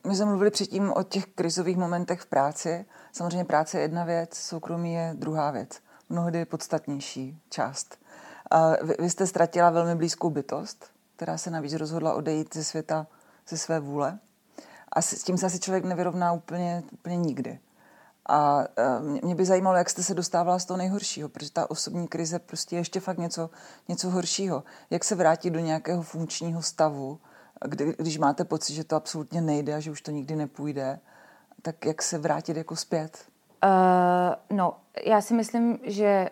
My 0.08 0.16
jsme 0.16 0.26
mluvili 0.26 0.52
předtím 0.52 0.94
o 0.96 1.04
těch 1.04 1.26
krizových 1.26 1.78
momentech 1.78 2.22
v 2.22 2.26
práci. 2.26 2.86
Samozřejmě 3.12 3.46
práce 3.46 3.78
je 3.78 3.82
jedna 3.82 4.04
věc, 4.04 4.34
soukromí 4.34 4.94
je 4.94 5.14
druhá 5.18 5.52
věc. 5.52 5.80
Mnohdy 6.10 6.46
podstatnější 6.46 7.42
část. 7.50 7.98
Vy, 8.82 8.96
vy 9.00 9.10
jste 9.10 9.28
ztratila 9.28 9.70
velmi 9.70 9.96
blízkou 9.96 10.30
bytost, 10.30 10.86
která 11.16 11.38
se 11.38 11.50
navíc 11.52 11.74
rozhodla 11.74 12.14
odejít 12.14 12.56
ze 12.56 12.64
světa 12.64 13.08
ze 13.50 13.58
své 13.58 13.80
vůle. 13.80 14.20
A 14.92 15.02
s 15.02 15.24
tím 15.24 15.38
se 15.38 15.46
asi 15.46 15.60
člověk 15.60 15.86
nevyrovná 15.86 16.32
úplně, 16.32 16.84
úplně 16.92 17.18
nikdy. 17.18 17.60
A 18.30 18.64
mě 19.24 19.36
by 19.36 19.46
zajímalo, 19.46 19.78
jak 19.78 19.90
jste 19.90 20.04
se 20.04 20.14
dostávala 20.14 20.60
z 20.60 20.66
toho 20.66 20.78
nejhoršího, 20.78 21.30
protože 21.30 21.52
ta 21.52 21.72
osobní 21.72 22.08
krize 22.08 22.40
prostě 22.40 22.76
je 22.76 22.80
ještě 22.80 23.00
fakt 23.00 23.18
něco, 23.18 23.50
něco 23.88 24.10
horšího. 24.10 24.64
Jak 24.90 25.04
se 25.04 25.16
vrátit 25.16 25.50
do 25.50 25.60
nějakého 25.60 26.04
funkčního 26.04 26.62
stavu, 26.62 27.20
kdy, 27.68 27.96
když 27.98 28.18
máte 28.18 28.46
pocit, 28.46 28.74
že 28.74 28.84
to 28.84 28.96
absolutně 28.96 29.42
nejde 29.42 29.76
a 29.76 29.80
že 29.80 29.92
už 29.92 30.02
to 30.02 30.12
nikdy 30.12 30.36
nepůjde, 30.36 31.00
tak 31.62 31.86
jak 31.86 32.02
se 32.02 32.18
vrátit 32.18 32.58
jako 32.58 32.76
zpět? 32.76 33.26
Uh, 33.64 34.58
no, 34.58 34.78
já 35.06 35.22
si 35.22 35.34
myslím, 35.34 35.80
že 35.84 36.30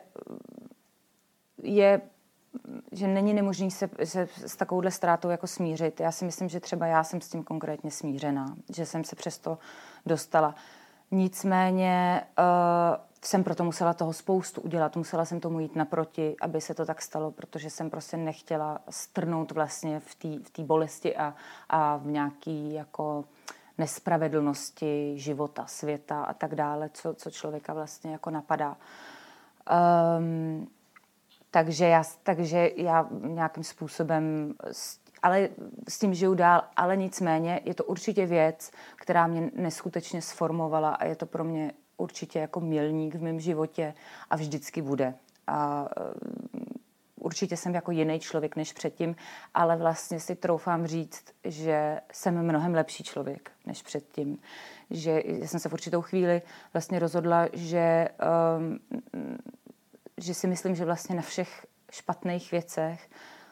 je 1.64 2.02
že 2.92 3.08
není 3.08 3.34
nemožný 3.34 3.72
se, 3.72 3.90
se 4.04 4.28
s 4.46 4.56
takovouhle 4.56 4.92
ztrátou 4.92 5.30
jako 5.30 5.48
smířit. 5.48 6.00
Já 6.00 6.12
si 6.12 6.26
myslím, 6.26 6.50
že 6.50 6.60
třeba 6.60 6.86
já 6.86 7.04
jsem 7.04 7.22
s 7.22 7.30
tím 7.30 7.44
konkrétně 7.44 7.92
smířená, 7.92 8.56
že 8.76 8.86
jsem 8.86 9.04
se 9.04 9.16
přesto 9.16 9.58
dostala. 10.06 10.56
Nicméně 11.12 12.22
uh, 12.40 12.46
jsem 13.22 13.44
proto 13.44 13.64
musela 13.64 13.94
toho 13.94 14.14
spoustu 14.14 14.62
udělat, 14.62 14.96
musela 14.96 15.26
jsem 15.26 15.40
tomu 15.40 15.60
jít 15.60 15.76
naproti, 15.76 16.36
aby 16.42 16.62
se 16.62 16.74
to 16.74 16.86
tak 16.86 17.02
stalo, 17.02 17.32
protože 17.32 17.70
jsem 17.70 17.90
prostě 17.90 18.18
nechtěla 18.18 18.80
strnout 18.90 19.52
vlastně 19.52 20.00
v 20.00 20.16
té 20.16 20.62
v 20.62 20.66
bolesti 20.66 21.16
a, 21.16 21.36
a 21.70 21.98
v 21.98 22.06
nějaký 22.06 22.74
jako 22.74 23.26
nespravedlnosti 23.78 25.14
života, 25.16 25.66
světa 25.66 26.24
a 26.24 26.34
tak 26.34 26.56
dále, 26.56 26.90
co, 26.94 27.14
co 27.14 27.32
člověka 27.32 27.74
vlastně 27.74 28.12
jako 28.12 28.30
napadá. 28.30 28.78
Um, 30.18 30.68
takže 31.52 31.86
já, 31.86 32.04
takže 32.24 32.72
já 32.76 33.08
nějakým 33.12 33.64
způsobem, 33.64 34.54
ale 35.24 35.50
s 35.90 36.00
tím 36.00 36.14
žiju 36.14 36.34
dál, 36.34 36.64
ale 36.76 36.98
nicméně 36.98 37.62
je 37.66 37.74
to 37.74 37.84
určitě 37.84 38.26
věc, 38.26 38.72
která 38.96 39.28
mě 39.28 39.52
neskutečně 39.56 40.22
sformovala 40.22 40.90
a 40.90 41.06
je 41.06 41.16
to 41.16 41.26
pro 41.26 41.44
mě 41.44 41.74
určitě 42.00 42.40
jako 42.40 42.60
milník 42.60 43.16
v 43.16 43.22
mém 43.22 43.40
životě 43.40 43.94
a 44.30 44.36
vždycky 44.36 44.82
bude. 44.82 45.14
A 45.48 45.90
uh, 46.00 46.62
určitě 47.20 47.58
jsem 47.58 47.76
jako 47.76 47.92
jiný 47.92 48.20
člověk 48.20 48.56
než 48.56 48.74
předtím, 48.74 49.16
ale 49.54 49.78
vlastně 49.78 50.20
si 50.20 50.36
troufám 50.36 50.88
říct, 50.88 51.24
že 51.44 52.02
jsem 52.12 52.44
mnohem 52.44 52.74
lepší 52.74 53.04
člověk 53.04 53.52
než 53.66 53.82
předtím. 53.82 54.38
Že 54.90 55.22
jsem 55.26 55.60
se 55.60 55.70
v 55.70 55.74
určitou 55.74 56.02
chvíli 56.02 56.42
vlastně 56.74 57.00
rozhodla, 57.00 57.48
že, 57.54 58.08
um, 58.58 58.80
že 60.18 60.34
si 60.34 60.48
myslím, 60.48 60.76
že 60.76 60.86
vlastně 60.86 61.16
na 61.16 61.22
všech 61.22 61.66
špatných 61.92 62.52
věcech 62.52 63.10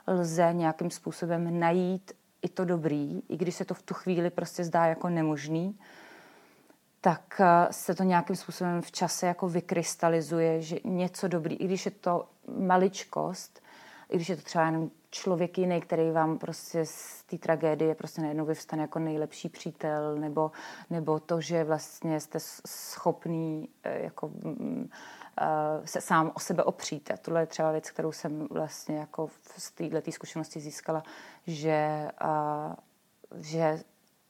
lze 0.07 0.49
nějakým 0.53 0.91
způsobem 0.91 1.59
najít 1.59 2.11
i 2.41 2.49
to 2.49 2.65
dobrý, 2.65 3.21
i 3.29 3.37
když 3.37 3.55
se 3.55 3.65
to 3.65 3.73
v 3.73 3.81
tu 3.81 3.93
chvíli 3.93 4.29
prostě 4.29 4.63
zdá 4.63 4.85
jako 4.85 5.09
nemožný, 5.09 5.79
tak 7.01 7.41
eh, 7.41 7.67
se 7.71 7.95
to 7.95 8.03
nějakým 8.03 8.35
způsobem 8.35 8.81
v 8.81 8.91
čase 8.91 9.27
jako 9.27 9.49
vykrystalizuje, 9.49 10.61
že 10.61 10.77
něco 10.83 11.27
dobrý, 11.27 11.55
i 11.55 11.65
když 11.65 11.85
je 11.85 11.91
to 11.91 12.25
maličkost, 12.57 13.61
i 14.09 14.15
když 14.15 14.29
je 14.29 14.35
to 14.35 14.41
třeba 14.41 14.65
jenom 14.65 14.89
člověk 15.09 15.57
jiný, 15.57 15.81
který 15.81 16.11
vám 16.11 16.37
prostě 16.37 16.85
z 16.85 17.23
té 17.23 17.37
tragédie 17.37 17.95
prostě 17.95 18.21
najednou 18.21 18.45
vyvstane 18.45 18.81
jako 18.81 18.99
nejlepší 18.99 19.49
přítel, 19.49 20.15
nebo, 20.15 20.51
nebo 20.89 21.19
to, 21.19 21.41
že 21.41 21.63
vlastně 21.63 22.19
jste 22.19 22.39
schopný 22.67 23.69
eh, 23.83 24.03
jako 24.03 24.27
mm, 24.27 24.89
eh, 25.41 25.87
se 25.87 26.01
sám 26.01 26.31
o 26.35 26.39
sebe 26.39 26.63
opřít. 26.63 27.11
A 27.11 27.17
tohle 27.17 27.41
je 27.41 27.45
třeba 27.45 27.71
věc, 27.71 27.91
kterou 27.91 28.11
jsem 28.11 28.47
vlastně 28.51 28.97
jako 28.97 29.29
z 29.57 29.71
této 29.71 30.11
zkušenosti 30.11 30.59
získala, 30.59 31.03
že, 31.47 32.09
že 33.39 33.79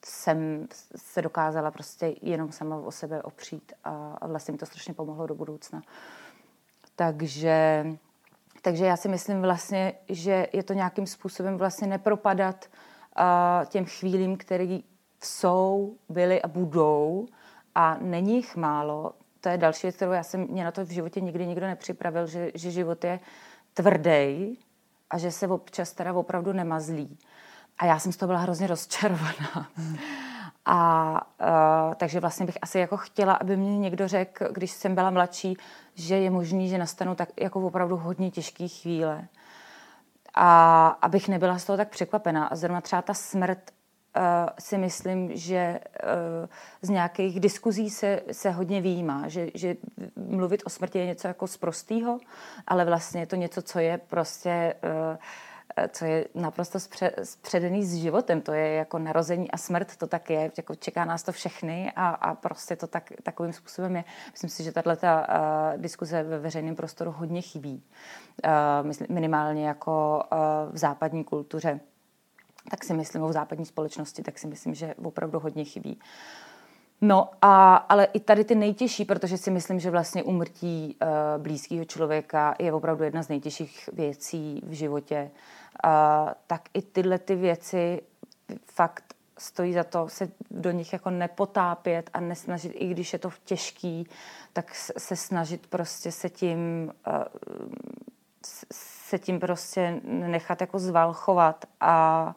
jsem 0.06 0.68
se 0.96 1.22
dokázala 1.22 1.72
prostě 1.72 2.16
jenom 2.22 2.52
sama 2.52 2.76
o 2.76 2.92
sebe 2.92 3.24
opřít 3.24 3.74
a, 3.84 4.18
a 4.22 4.28
vlastně 4.28 4.52
mi 4.52 4.58
to 4.58 4.66
strašně 4.66 4.94
pomohlo 4.94 5.28
do 5.28 5.36
budoucna. 5.36 5.82
Takže, 6.96 7.86
takže 8.62 8.86
já 8.86 8.98
si 8.98 9.10
myslím 9.10 9.42
vlastně, 9.42 9.94
že 10.10 10.48
je 10.54 10.64
to 10.64 10.74
nějakým 10.74 11.08
způsobem 11.08 11.58
vlastně 11.58 11.88
nepropadat 11.88 12.66
uh, 13.20 13.66
těm 13.66 13.86
chvílím, 13.86 14.38
které 14.38 14.80
jsou, 15.24 15.96
byly 16.10 16.42
a 16.42 16.48
budou 16.48 17.28
a 17.76 17.98
není 18.02 18.36
jich 18.36 18.56
málo. 18.56 19.14
To 19.42 19.50
je 19.50 19.58
další 19.58 19.88
věc, 19.88 19.96
kterou 19.96 20.12
já 20.12 20.24
jsem, 20.24 20.48
mě 20.50 20.64
na 20.64 20.72
to 20.72 20.86
v 20.86 20.90
životě 20.90 21.22
nikdy 21.22 21.48
nikdo 21.48 21.68
nepřipravil, 21.68 22.28
že, 22.28 22.52
že 22.56 22.72
život 22.72 23.04
je 23.04 23.20
tvrdý 23.74 24.60
a 25.10 25.18
že 25.18 25.32
se 25.32 25.48
občas 25.48 25.94
teda 25.94 26.14
opravdu 26.14 26.54
nemazlí. 26.54 27.18
A 27.78 27.86
já 27.86 28.00
jsem 28.00 28.12
z 28.12 28.18
toho 28.18 28.28
byla 28.28 28.40
hrozně 28.40 28.68
rozčarovaná. 28.68 29.68
Hmm. 29.76 29.98
A 30.66 31.22
uh, 31.42 31.94
takže 31.96 32.20
vlastně 32.20 32.46
bych 32.46 32.58
asi 32.62 32.80
jako 32.80 32.98
chtěla, 32.98 33.34
aby 33.34 33.58
mě 33.58 33.78
někdo 33.78 34.08
řekl, 34.08 34.48
když 34.52 34.72
jsem 34.72 34.96
byla 34.96 35.10
mladší, 35.10 35.58
že 35.96 36.16
je 36.16 36.30
možný, 36.30 36.70
že 36.70 36.78
nastanou 36.78 37.16
tak 37.16 37.30
jako 37.40 37.62
opravdu 37.68 37.98
hodně 37.98 38.32
těžké 38.32 38.68
chvíle. 38.68 39.28
A 40.34 40.88
abych 40.88 41.28
nebyla 41.28 41.60
z 41.60 41.66
toho 41.66 41.78
tak 41.78 41.90
překvapená. 41.90 42.46
A 42.46 42.56
zrovna 42.56 42.82
třeba 42.82 43.02
ta 43.02 43.14
smrt 43.14 43.60
uh, 44.18 44.24
si 44.60 44.78
myslím, 44.78 45.38
že 45.38 45.80
uh, 46.04 46.50
z 46.82 46.90
nějakých 46.90 47.40
diskuzí 47.40 47.90
se, 47.90 48.22
se 48.32 48.52
hodně 48.52 48.82
výjímá, 48.82 49.28
že, 49.28 49.48
že 49.54 49.76
mluvit 50.16 50.64
o 50.66 50.70
smrti 50.70 51.00
je 51.00 51.06
něco 51.06 51.28
jako 51.28 51.48
z 51.48 51.58
prostýho, 51.58 52.20
ale 52.68 52.86
vlastně 52.86 53.22
je 53.22 53.28
to 53.28 53.36
něco, 53.36 53.62
co 53.62 53.80
je 53.80 53.98
prostě 53.98 54.74
uh, 54.84 55.18
co 55.90 56.06
je 56.06 56.26
naprosto 56.36 56.80
spředený 57.24 57.86
s 57.86 57.96
životem. 57.96 58.42
To 58.42 58.54
je 58.54 58.74
jako 58.74 59.00
narození 59.00 59.52
a 59.52 59.58
smrt, 59.58 59.96
to 59.98 60.08
tak 60.08 60.30
je, 60.30 60.52
jako 60.58 60.76
čeká 60.76 61.06
nás 61.06 61.24
to 61.24 61.32
všechny 61.32 61.92
a, 61.96 62.10
a 62.10 62.36
prostě 62.36 62.76
to 62.76 62.88
tak, 62.88 63.14
takovým 63.24 63.54
způsobem 63.54 63.96
je. 63.96 64.04
Myslím 64.32 64.50
si, 64.50 64.64
že 64.64 64.72
tato 64.72 64.90
uh, 64.90 64.96
diskuze 65.78 66.24
ve 66.24 66.40
veřejném 66.40 66.76
prostoru 66.76 67.12
hodně 67.12 67.42
chybí. 67.42 67.84
Uh, 68.46 68.52
myslím, 68.88 69.08
minimálně 69.10 69.68
jako 69.68 70.24
uh, 70.32 70.74
v 70.74 70.78
západní 70.78 71.24
kultuře 71.24 71.80
tak 72.70 72.84
si 72.84 72.94
myslím, 72.94 73.24
o 73.24 73.34
západní 73.34 73.66
společnosti, 73.66 74.24
tak 74.24 74.40
si 74.40 74.48
myslím, 74.48 74.74
že 74.74 74.96
opravdu 75.04 75.40
hodně 75.40 75.64
chybí. 75.64 76.00
No, 77.02 77.30
a, 77.42 77.76
ale 77.76 78.06
i 78.06 78.20
tady 78.20 78.44
ty 78.44 78.56
nejtěžší, 78.56 79.06
protože 79.06 79.38
si 79.38 79.52
myslím, 79.52 79.80
že 79.80 79.92
vlastně 79.92 80.24
umrtí 80.24 80.98
uh, 81.02 81.44
blízkého 81.44 81.86
člověka 81.86 82.56
je 82.60 82.74
opravdu 82.74 83.04
jedna 83.04 83.24
z 83.24 83.28
nejtěžších 83.28 83.90
věcí 83.94 84.62
v 84.66 84.72
životě 84.72 85.32
tak 86.48 86.62
i 86.74 86.82
tyhle 86.82 87.20
ty 87.20 87.36
věci 87.36 88.02
fakt 88.66 89.14
stojí 89.38 89.74
za 89.74 89.84
to 89.84 90.10
se 90.10 90.30
do 90.52 90.72
nich 90.72 90.94
jako 90.94 91.10
nepotápět 91.10 92.10
a 92.14 92.20
nesnažit, 92.20 92.72
i 92.76 92.88
když 92.88 93.14
je 93.14 93.20
to 93.20 93.30
těžký, 93.44 94.08
tak 94.54 94.76
se 94.76 95.16
snažit 95.16 95.68
prostě 95.68 96.12
se 96.12 96.30
tím 96.30 96.92
se 99.08 99.20
tím 99.20 99.40
prostě 99.40 100.02
nechat 100.04 100.62
jako 100.62 100.80
zvalchovat 100.80 101.66
a 101.80 102.36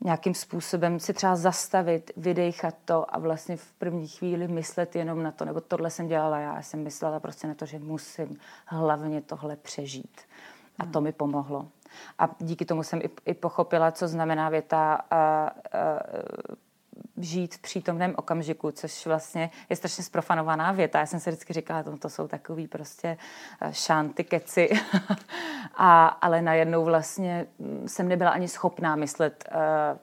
nějakým 0.00 0.34
způsobem 0.34 1.00
si 1.00 1.14
třeba 1.14 1.36
zastavit, 1.36 2.10
vydechat 2.16 2.74
to 2.84 3.14
a 3.14 3.18
vlastně 3.18 3.56
v 3.56 3.72
první 3.72 4.08
chvíli 4.08 4.48
myslet 4.48 4.96
jenom 4.96 5.22
na 5.22 5.32
to, 5.32 5.44
nebo 5.44 5.60
tohle 5.60 5.90
jsem 5.90 6.08
dělala 6.08 6.38
já, 6.38 6.54
já 6.54 6.62
jsem 6.62 6.82
myslela 6.82 7.20
prostě 7.20 7.46
na 7.46 7.54
to, 7.54 7.66
že 7.66 7.78
musím 7.78 8.38
hlavně 8.66 9.22
tohle 9.22 9.56
přežít. 9.56 10.20
A 10.78 10.86
to 10.86 11.00
mi 11.00 11.12
pomohlo. 11.12 11.68
A 12.18 12.28
díky 12.38 12.64
tomu 12.64 12.82
jsem 12.82 13.00
i, 13.02 13.10
i 13.26 13.34
pochopila, 13.34 13.92
co 13.92 14.08
znamená 14.08 14.48
věta 14.48 14.94
a, 14.94 15.16
a, 15.16 15.50
žít 17.16 17.54
v 17.54 17.58
přítomném 17.58 18.14
okamžiku, 18.16 18.70
což 18.70 19.06
vlastně 19.06 19.50
je 19.70 19.76
strašně 19.76 20.04
sprofanovaná 20.04 20.72
věta. 20.72 20.98
Já 20.98 21.06
jsem 21.06 21.20
si 21.20 21.30
vždycky 21.30 21.52
říkala, 21.52 21.82
to, 21.82 21.96
to 21.96 22.08
jsou 22.08 22.28
takový 22.28 22.66
prostě 22.66 23.16
šanty, 23.70 24.24
keci. 24.24 24.68
a, 25.74 26.06
ale 26.06 26.42
najednou 26.42 26.84
vlastně 26.84 27.46
mm, 27.58 27.88
jsem 27.88 28.08
nebyla 28.08 28.30
ani 28.30 28.48
schopná 28.48 28.96
myslet, 28.96 29.48
uh, 29.52 29.98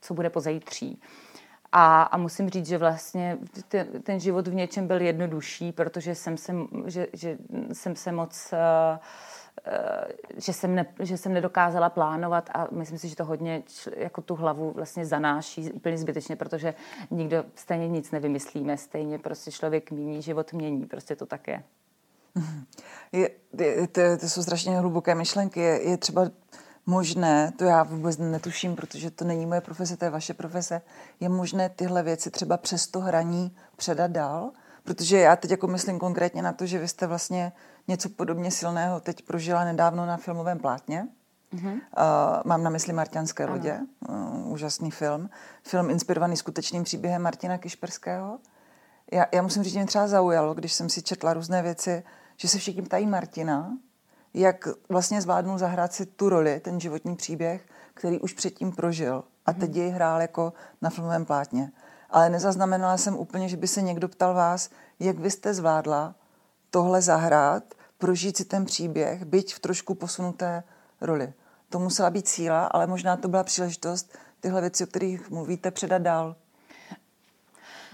co 0.00 0.14
bude 0.14 0.30
po 0.30 0.40
zítří. 0.40 1.00
A, 1.72 2.02
a 2.02 2.16
musím 2.16 2.50
říct, 2.50 2.66
že 2.66 2.78
vlastně 2.78 3.38
ten, 3.68 4.02
ten 4.02 4.20
život 4.20 4.48
v 4.48 4.54
něčem 4.54 4.86
byl 4.86 5.00
jednodušší, 5.00 5.72
protože 5.72 6.14
jsem 6.14 6.36
se, 6.36 6.52
že, 6.86 7.06
že 7.12 7.38
jsem 7.72 7.96
se 7.96 8.12
moc... 8.12 8.52
Uh, 8.52 8.98
že 10.36 10.52
jsem, 10.52 10.74
ne, 10.74 10.86
že 11.00 11.16
jsem 11.16 11.32
nedokázala 11.32 11.90
plánovat 11.90 12.50
a 12.54 12.68
myslím 12.70 12.98
si, 12.98 13.08
že 13.08 13.16
to 13.16 13.24
hodně 13.24 13.62
jako 13.96 14.20
tu 14.20 14.34
hlavu 14.34 14.72
vlastně 14.72 15.06
zanáší 15.06 15.72
úplně 15.72 15.98
zbytečně, 15.98 16.36
protože 16.36 16.74
nikdo 17.10 17.44
stejně 17.54 17.88
nic 17.88 18.10
nevymyslíme, 18.10 18.76
stejně 18.76 19.18
prostě 19.18 19.50
člověk 19.50 19.90
mění, 19.90 20.22
život 20.22 20.52
mění, 20.52 20.86
prostě 20.86 21.16
to 21.16 21.26
tak 21.26 21.48
je. 21.48 21.62
je, 23.12 23.30
je 23.58 23.88
to, 23.88 24.00
to 24.20 24.28
jsou 24.28 24.42
strašně 24.42 24.78
hluboké 24.78 25.14
myšlenky. 25.14 25.60
Je, 25.60 25.90
je 25.90 25.96
třeba 25.96 26.30
možné, 26.86 27.52
to 27.56 27.64
já 27.64 27.82
vůbec 27.82 28.18
netuším, 28.18 28.76
protože 28.76 29.10
to 29.10 29.24
není 29.24 29.46
moje 29.46 29.60
profese, 29.60 29.96
to 29.96 30.04
je 30.04 30.10
vaše 30.10 30.34
profese, 30.34 30.82
je 31.20 31.28
možné 31.28 31.68
tyhle 31.68 32.02
věci 32.02 32.30
třeba 32.30 32.56
přes 32.56 32.86
to 32.86 33.00
hraní 33.00 33.56
předat 33.76 34.10
dál? 34.10 34.50
Protože 34.84 35.18
já 35.18 35.36
teď 35.36 35.50
jako 35.50 35.66
myslím 35.66 35.98
konkrétně 35.98 36.42
na 36.42 36.52
to, 36.52 36.66
že 36.66 36.78
vy 36.78 36.88
jste 36.88 37.06
vlastně 37.06 37.52
něco 37.90 38.08
podobně 38.08 38.50
silného 38.50 39.00
teď 39.00 39.22
prožila 39.22 39.64
nedávno 39.64 40.06
na 40.06 40.16
filmovém 40.16 40.58
plátně. 40.58 41.08
Mm-hmm. 41.54 41.72
Uh, 41.72 41.80
mám 42.44 42.62
na 42.62 42.70
mysli 42.70 42.92
Martianské 42.92 43.46
lodě, 43.46 43.80
uh, 44.08 44.52
úžasný 44.52 44.90
film. 44.90 45.30
Film 45.62 45.90
inspirovaný 45.90 46.36
skutečným 46.36 46.84
příběhem 46.84 47.22
Martina 47.22 47.58
Kišperského. 47.58 48.38
Já, 49.12 49.26
já 49.34 49.42
musím 49.42 49.62
říct, 49.62 49.72
že 49.72 49.78
mě 49.78 49.86
třeba 49.86 50.08
zaujalo, 50.08 50.54
když 50.54 50.72
jsem 50.72 50.88
si 50.88 51.02
četla 51.02 51.34
různé 51.34 51.62
věci, 51.62 52.02
že 52.36 52.48
se 52.48 52.58
všichni 52.58 52.82
ptají 52.82 53.06
Martina, 53.06 53.70
jak 54.34 54.68
vlastně 54.88 55.22
zvládnul 55.22 55.58
zahrát 55.58 55.92
si 55.92 56.06
tu 56.06 56.28
roli, 56.28 56.60
ten 56.60 56.80
životní 56.80 57.16
příběh, 57.16 57.66
který 57.94 58.20
už 58.20 58.32
předtím 58.32 58.72
prožil 58.72 59.24
a 59.46 59.52
teď 59.52 59.76
jej 59.76 59.90
hrál 59.90 60.20
jako 60.20 60.52
na 60.82 60.90
filmovém 60.90 61.24
plátně. 61.24 61.72
Ale 62.10 62.30
nezaznamenala 62.30 62.96
jsem 62.96 63.16
úplně, 63.16 63.48
že 63.48 63.56
by 63.56 63.66
se 63.68 63.82
někdo 63.82 64.08
ptal 64.08 64.34
vás, 64.34 64.70
jak 65.00 65.18
vy 65.18 65.30
jste 65.30 65.54
zvládla 65.54 66.14
tohle 66.70 67.02
zahrát, 67.02 67.64
prožít 68.00 68.36
si 68.36 68.44
ten 68.44 68.64
příběh, 68.64 69.24
byť 69.24 69.54
v 69.54 69.58
trošku 69.58 69.94
posunuté 69.94 70.62
roli. 71.00 71.32
To 71.68 71.78
musela 71.78 72.10
být 72.10 72.28
síla, 72.28 72.66
ale 72.66 72.86
možná 72.86 73.16
to 73.16 73.28
byla 73.28 73.44
příležitost 73.44 74.18
tyhle 74.40 74.60
věci, 74.60 74.84
o 74.84 74.86
kterých 74.86 75.30
mluvíte, 75.30 75.70
předat 75.70 76.02
dál. 76.02 76.36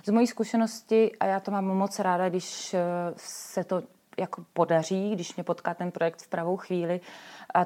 Z 0.05 0.11
mojí 0.11 0.27
zkušenosti, 0.27 1.13
a 1.21 1.27
já 1.27 1.41
to 1.41 1.51
mám 1.51 1.65
moc 1.65 1.99
ráda, 1.99 2.29
když 2.29 2.75
eh, 2.75 2.81
se 3.17 3.65
to 3.65 3.83
jako 4.19 4.45
podaří, 4.53 5.15
když 5.15 5.37
mě 5.37 5.45
potká 5.45 5.75
ten 5.75 5.91
projekt 5.91 6.23
v 6.23 6.29
pravou 6.29 6.57
chvíli, 6.57 7.01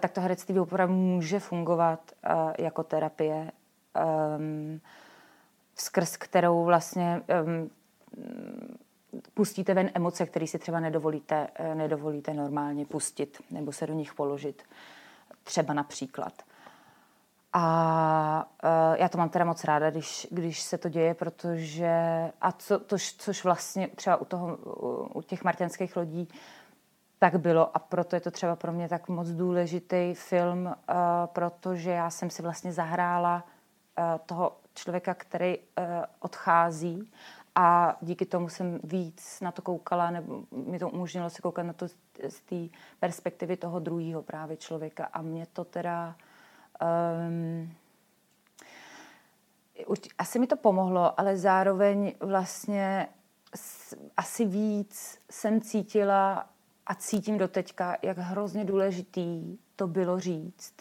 tak 0.01 0.11
to 0.11 0.21
herectví 0.21 0.61
opravdu 0.61 0.95
může 0.95 1.41
fungovat 1.41 2.13
jako 2.59 2.83
terapie, 2.83 3.53
um, 4.37 4.81
skrz 5.77 6.17
kterou 6.17 6.65
vlastně 6.65 7.23
um, 7.45 7.71
pustíte 9.35 9.75
ven 9.75 9.91
emoce, 9.95 10.27
které 10.27 10.47
si 10.47 10.59
třeba 10.59 10.81
nedovolíte, 10.81 11.49
e, 11.55 11.75
nedovolíte 11.75 12.35
normálně 12.35 12.87
pustit 12.87 13.43
nebo 13.51 13.73
se 13.73 13.87
do 13.87 13.95
nich 13.95 14.15
položit. 14.15 14.63
Třeba 15.45 15.75
například. 15.75 16.33
A 17.53 18.49
uh, 18.65 18.97
já 18.97 19.09
to 19.09 19.19
mám 19.19 19.29
teda 19.29 19.45
moc 19.45 19.65
ráda, 19.65 19.91
když, 19.91 20.27
když 20.31 20.61
se 20.61 20.79
to 20.79 20.89
děje, 20.89 21.15
protože, 21.15 21.93
a 22.41 22.53
co, 22.53 22.79
to, 22.79 22.97
což 23.19 23.45
vlastně 23.45 23.89
třeba 23.89 24.17
u, 24.17 24.25
toho, 24.25 24.57
u 25.15 25.23
těch 25.23 25.45
martianských 25.45 25.97
lodí 25.97 26.29
tak 27.19 27.41
bylo 27.41 27.77
a 27.77 27.79
proto 27.79 28.17
je 28.17 28.21
to 28.21 28.31
třeba 28.31 28.57
pro 28.57 28.73
mě 28.73 28.89
tak 28.89 29.09
moc 29.09 29.29
důležitý 29.29 30.15
film, 30.15 30.67
uh, 30.67 30.73
protože 31.27 31.91
já 31.91 32.11
jsem 32.11 32.31
si 32.31 32.43
vlastně 32.43 32.73
zahrála 32.73 33.45
uh, 33.99 34.05
toho 34.27 34.57
člověka, 34.75 35.15
který 35.15 35.59
uh, 35.59 35.65
odchází 36.21 37.11
a 37.55 37.97
díky 38.01 38.27
tomu 38.27 38.49
jsem 38.49 38.81
víc 38.85 39.41
na 39.41 39.53
to 39.53 39.63
koukala, 39.63 40.11
nebo 40.11 40.45
mi 40.51 40.79
to 40.79 40.89
umožnilo 40.89 41.31
se 41.31 41.43
koukat 41.43 41.67
na 41.67 41.73
to 41.73 41.89
z 42.29 42.41
té 42.41 42.79
perspektivy 43.01 43.57
toho 43.57 43.79
druhého 43.81 44.23
právě 44.23 44.57
člověka 44.57 45.05
a 45.13 45.23
mě 45.23 45.47
to 45.53 45.65
teda 45.65 46.17
um, 47.19 47.73
asi 50.19 50.39
mi 50.39 50.47
to 50.47 50.57
pomohlo, 50.57 51.21
ale 51.21 51.37
zároveň 51.37 52.15
vlastně 52.21 53.09
asi 54.17 54.45
víc 54.45 55.19
jsem 55.31 55.61
cítila 55.61 56.49
a 56.87 56.95
cítím 56.95 57.39
do 57.39 57.49
teďka, 57.49 57.97
jak 58.03 58.19
hrozně 58.19 58.65
důležitý 58.65 59.59
to 59.77 59.87
bylo 59.87 60.21
říct 60.21 60.75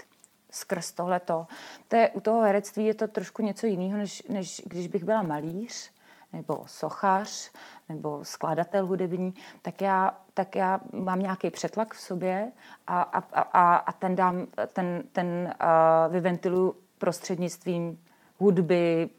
skrz 0.51 0.91
tohleto. 0.91 1.47
To 1.87 1.95
je, 1.95 2.09
u 2.09 2.19
toho 2.19 2.41
herectví 2.41 2.85
je 2.85 2.93
to 2.93 3.07
trošku 3.07 3.41
něco 3.41 3.67
jiného, 3.67 3.97
než, 3.97 4.23
než 4.29 4.61
když 4.65 4.87
bych 4.87 5.03
byla 5.03 5.21
malíř, 5.21 5.91
nebo 6.33 6.63
sochař, 6.65 7.51
nebo 7.89 8.25
skladatel 8.25 8.85
hudební, 8.85 9.33
tak 9.61 9.81
já, 9.81 10.17
tak 10.33 10.55
já 10.55 10.79
mám 10.93 11.19
nějaký 11.19 11.49
přetlak 11.49 11.93
v 11.93 11.99
sobě 11.99 12.51
a, 12.87 13.01
a, 13.01 13.41
a, 13.41 13.75
a 13.75 13.91
ten, 13.91 14.15
dám, 14.15 14.47
ten, 14.73 15.03
ten 15.11 15.53
uh, 15.61 16.13
vyventiluji 16.13 16.73
prostřednictvím 16.97 17.99
hudby, 18.39 19.09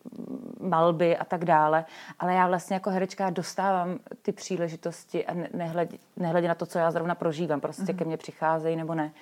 malby 0.61 1.17
a 1.17 1.25
tak 1.25 1.45
dále. 1.45 1.85
Ale 2.19 2.35
já 2.35 2.49
vlastně 2.49 2.75
jako 2.75 2.91
herečka 2.91 3.31
dostávám 3.31 3.99
ty 4.23 4.33
příležitosti 4.33 5.27
a 5.27 5.35
nehledě, 5.53 5.99
nehledě 6.17 6.49
na 6.49 6.55
to, 6.55 6.67
co 6.67 6.79
já 6.79 6.91
zrovna 6.91 7.15
prožívám. 7.15 7.61
Prostě 7.61 7.83
mm-hmm. 7.83 7.97
ke 7.97 8.05
mně 8.05 8.17
přicházejí 8.17 8.77
nebo 8.77 8.95
ne. 8.95 9.13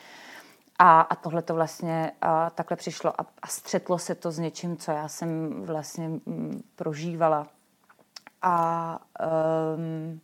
A, 0.79 1.01
a 1.01 1.15
tohle 1.15 1.43
to 1.43 1.55
vlastně 1.55 2.13
a, 2.21 2.51
takhle 2.51 2.77
přišlo 2.77 3.21
a, 3.21 3.27
a 3.43 3.47
střetlo 3.47 3.99
se 3.99 4.15
to 4.15 4.31
s 4.31 4.39
něčím, 4.39 4.77
co 4.77 4.91
já 4.91 5.09
jsem 5.09 5.63
vlastně 5.63 6.07
m, 6.07 6.21
mm, 6.27 6.63
prožívala 6.77 7.47
a 8.43 8.99
um, 9.77 10.21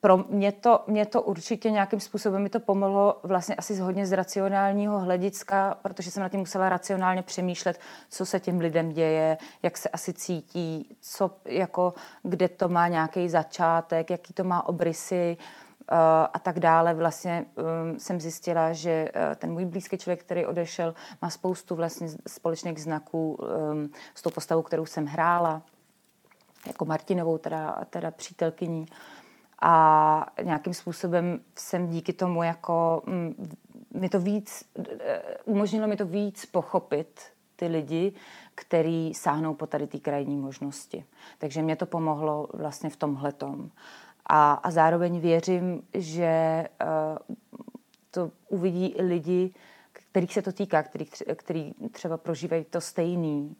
pro 0.00 0.24
mě 0.28 0.52
to, 0.52 0.84
mě 0.86 1.06
to 1.06 1.22
určitě 1.22 1.70
nějakým 1.70 2.00
způsobem 2.00 2.42
mi 2.42 2.48
to 2.48 2.60
pomohlo 2.60 3.20
vlastně 3.22 3.54
asi 3.54 3.74
z 3.74 3.80
hodně 3.80 4.06
z 4.06 4.12
racionálního 4.12 5.00
hlediska, 5.00 5.78
protože 5.82 6.10
jsem 6.10 6.22
na 6.22 6.28
tím 6.28 6.40
musela 6.40 6.68
racionálně 6.68 7.22
přemýšlet, 7.22 7.80
co 8.08 8.26
se 8.26 8.40
těm 8.40 8.58
lidem 8.60 8.92
děje, 8.92 9.38
jak 9.62 9.76
se 9.76 9.88
asi 9.88 10.12
cítí, 10.12 10.96
co, 11.00 11.30
jako, 11.44 11.94
kde 12.22 12.48
to 12.48 12.68
má 12.68 12.88
nějaký 12.88 13.28
začátek, 13.28 14.10
jaký 14.10 14.32
to 14.32 14.44
má 14.44 14.68
obrysy 14.68 15.36
uh, 15.38 15.98
a 16.32 16.38
tak 16.38 16.60
dále. 16.60 16.94
Vlastně 16.94 17.44
um, 17.54 17.98
jsem 17.98 18.20
zjistila, 18.20 18.72
že 18.72 19.08
uh, 19.14 19.34
ten 19.34 19.52
můj 19.52 19.64
blízký 19.64 19.98
člověk, 19.98 20.20
který 20.20 20.46
odešel, 20.46 20.94
má 21.22 21.30
spoustu 21.30 21.74
vlastně 21.74 22.08
společných 22.26 22.82
znaků 22.82 23.34
um, 23.34 23.90
s 24.14 24.22
tou 24.22 24.30
postavou, 24.30 24.62
kterou 24.62 24.86
jsem 24.86 25.06
hrála 25.06 25.62
jako 26.68 26.84
Martinovou, 26.84 27.38
teda, 27.38 27.84
teda 27.90 28.10
přítelkyní. 28.10 28.86
A 29.62 30.26
nějakým 30.42 30.74
způsobem 30.74 31.40
jsem 31.54 31.88
díky 31.88 32.12
tomu 32.12 32.42
jako 32.42 33.02
mm, 33.06 33.48
mi 33.94 34.08
to 34.08 34.20
víc, 34.20 34.64
eh, 35.00 35.22
umožnilo 35.44 35.88
mi 35.88 35.96
to 35.96 36.06
víc 36.06 36.46
pochopit 36.46 37.20
ty 37.56 37.66
lidi, 37.66 38.12
který 38.54 39.14
sáhnou 39.14 39.54
po 39.54 39.66
tady 39.66 39.86
té 39.86 39.98
krajní 39.98 40.36
možnosti. 40.36 41.04
Takže 41.38 41.62
mě 41.62 41.76
to 41.76 41.86
pomohlo 41.86 42.48
vlastně 42.54 42.90
v 42.90 42.96
tomhle 42.96 43.32
A, 44.26 44.52
a 44.52 44.70
zároveň 44.70 45.20
věřím, 45.20 45.82
že 45.94 46.64
uh, 46.82 47.36
to 48.10 48.30
uvidí 48.48 48.86
i 48.86 49.02
lidi, 49.02 49.54
kterých 49.92 50.34
se 50.34 50.42
to 50.42 50.52
týká, 50.52 50.82
který, 50.82 51.06
který 51.36 51.72
třeba 51.92 52.16
prožívají 52.16 52.64
to 52.64 52.80
stejný. 52.80 53.56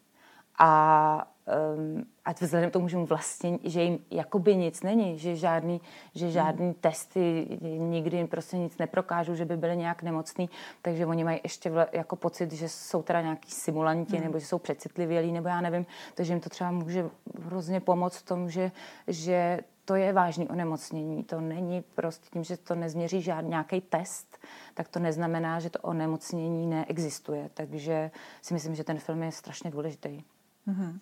A 0.59 1.33
um, 1.77 2.05
a 2.25 2.33
vzhledem 2.33 2.71
k 2.71 2.73
tomu, 2.73 2.89
že, 2.89 2.97
mu 2.97 3.07
vlastně, 3.07 3.59
že 3.65 3.83
jim 3.83 3.99
jakoby 4.11 4.57
nic 4.57 4.83
není, 4.83 5.19
že 5.19 5.37
žádný, 5.37 5.81
že 6.15 6.25
hmm. 6.25 6.33
žádný 6.33 6.65
hmm. 6.65 6.75
testy 6.75 7.59
nikdy 7.79 8.27
prostě 8.27 8.57
nic 8.57 8.79
neprokážou, 8.79 9.35
že 9.35 9.45
by 9.45 9.57
byly 9.57 9.77
nějak 9.77 10.03
nemocný, 10.03 10.51
takže 10.83 11.07
oni 11.07 11.25
mají 11.25 11.41
ještě 11.43 11.71
vle, 11.71 11.87
jako 11.93 12.17
pocit, 12.17 12.53
že 12.53 12.69
jsou 12.69 13.03
teda 13.03 13.23
nějaký 13.23 13.51
simulanti 13.51 14.17
hmm. 14.17 14.25
nebo 14.25 14.39
že 14.39 14.47
jsou 14.47 14.59
přecitlivělí, 14.59 15.33
nebo 15.33 15.49
já 15.49 15.61
nevím, 15.61 15.87
takže 16.15 16.33
jim 16.33 16.41
to 16.41 16.49
třeba 16.49 16.71
může 16.71 17.11
hrozně 17.43 17.81
pomoct 17.81 18.17
v 18.17 18.25
tom, 18.25 18.51
že, 18.51 18.71
že 19.07 19.61
to 19.85 19.95
je 19.95 20.13
vážný 20.13 20.49
onemocnění. 20.49 21.25
To 21.25 21.41
není 21.41 21.85
prostě 21.95 22.27
tím, 22.33 22.45
že 22.45 22.57
to 22.57 22.75
nezměří 22.75 23.23
žádný 23.23 23.51
nějaký 23.51 23.81
test, 23.81 24.39
tak 24.75 24.89
to 24.89 24.99
neznamená, 24.99 25.61
že 25.61 25.71
to 25.71 25.79
onemocnění 25.79 26.67
neexistuje. 26.67 27.51
Takže 27.55 28.11
si 28.43 28.55
myslím, 28.55 28.75
že 28.75 28.85
ten 28.85 28.99
film 28.99 29.23
je 29.23 29.33
strašně 29.33 29.71
důležitý. 29.71 30.23
Mm-hmm 30.69 30.99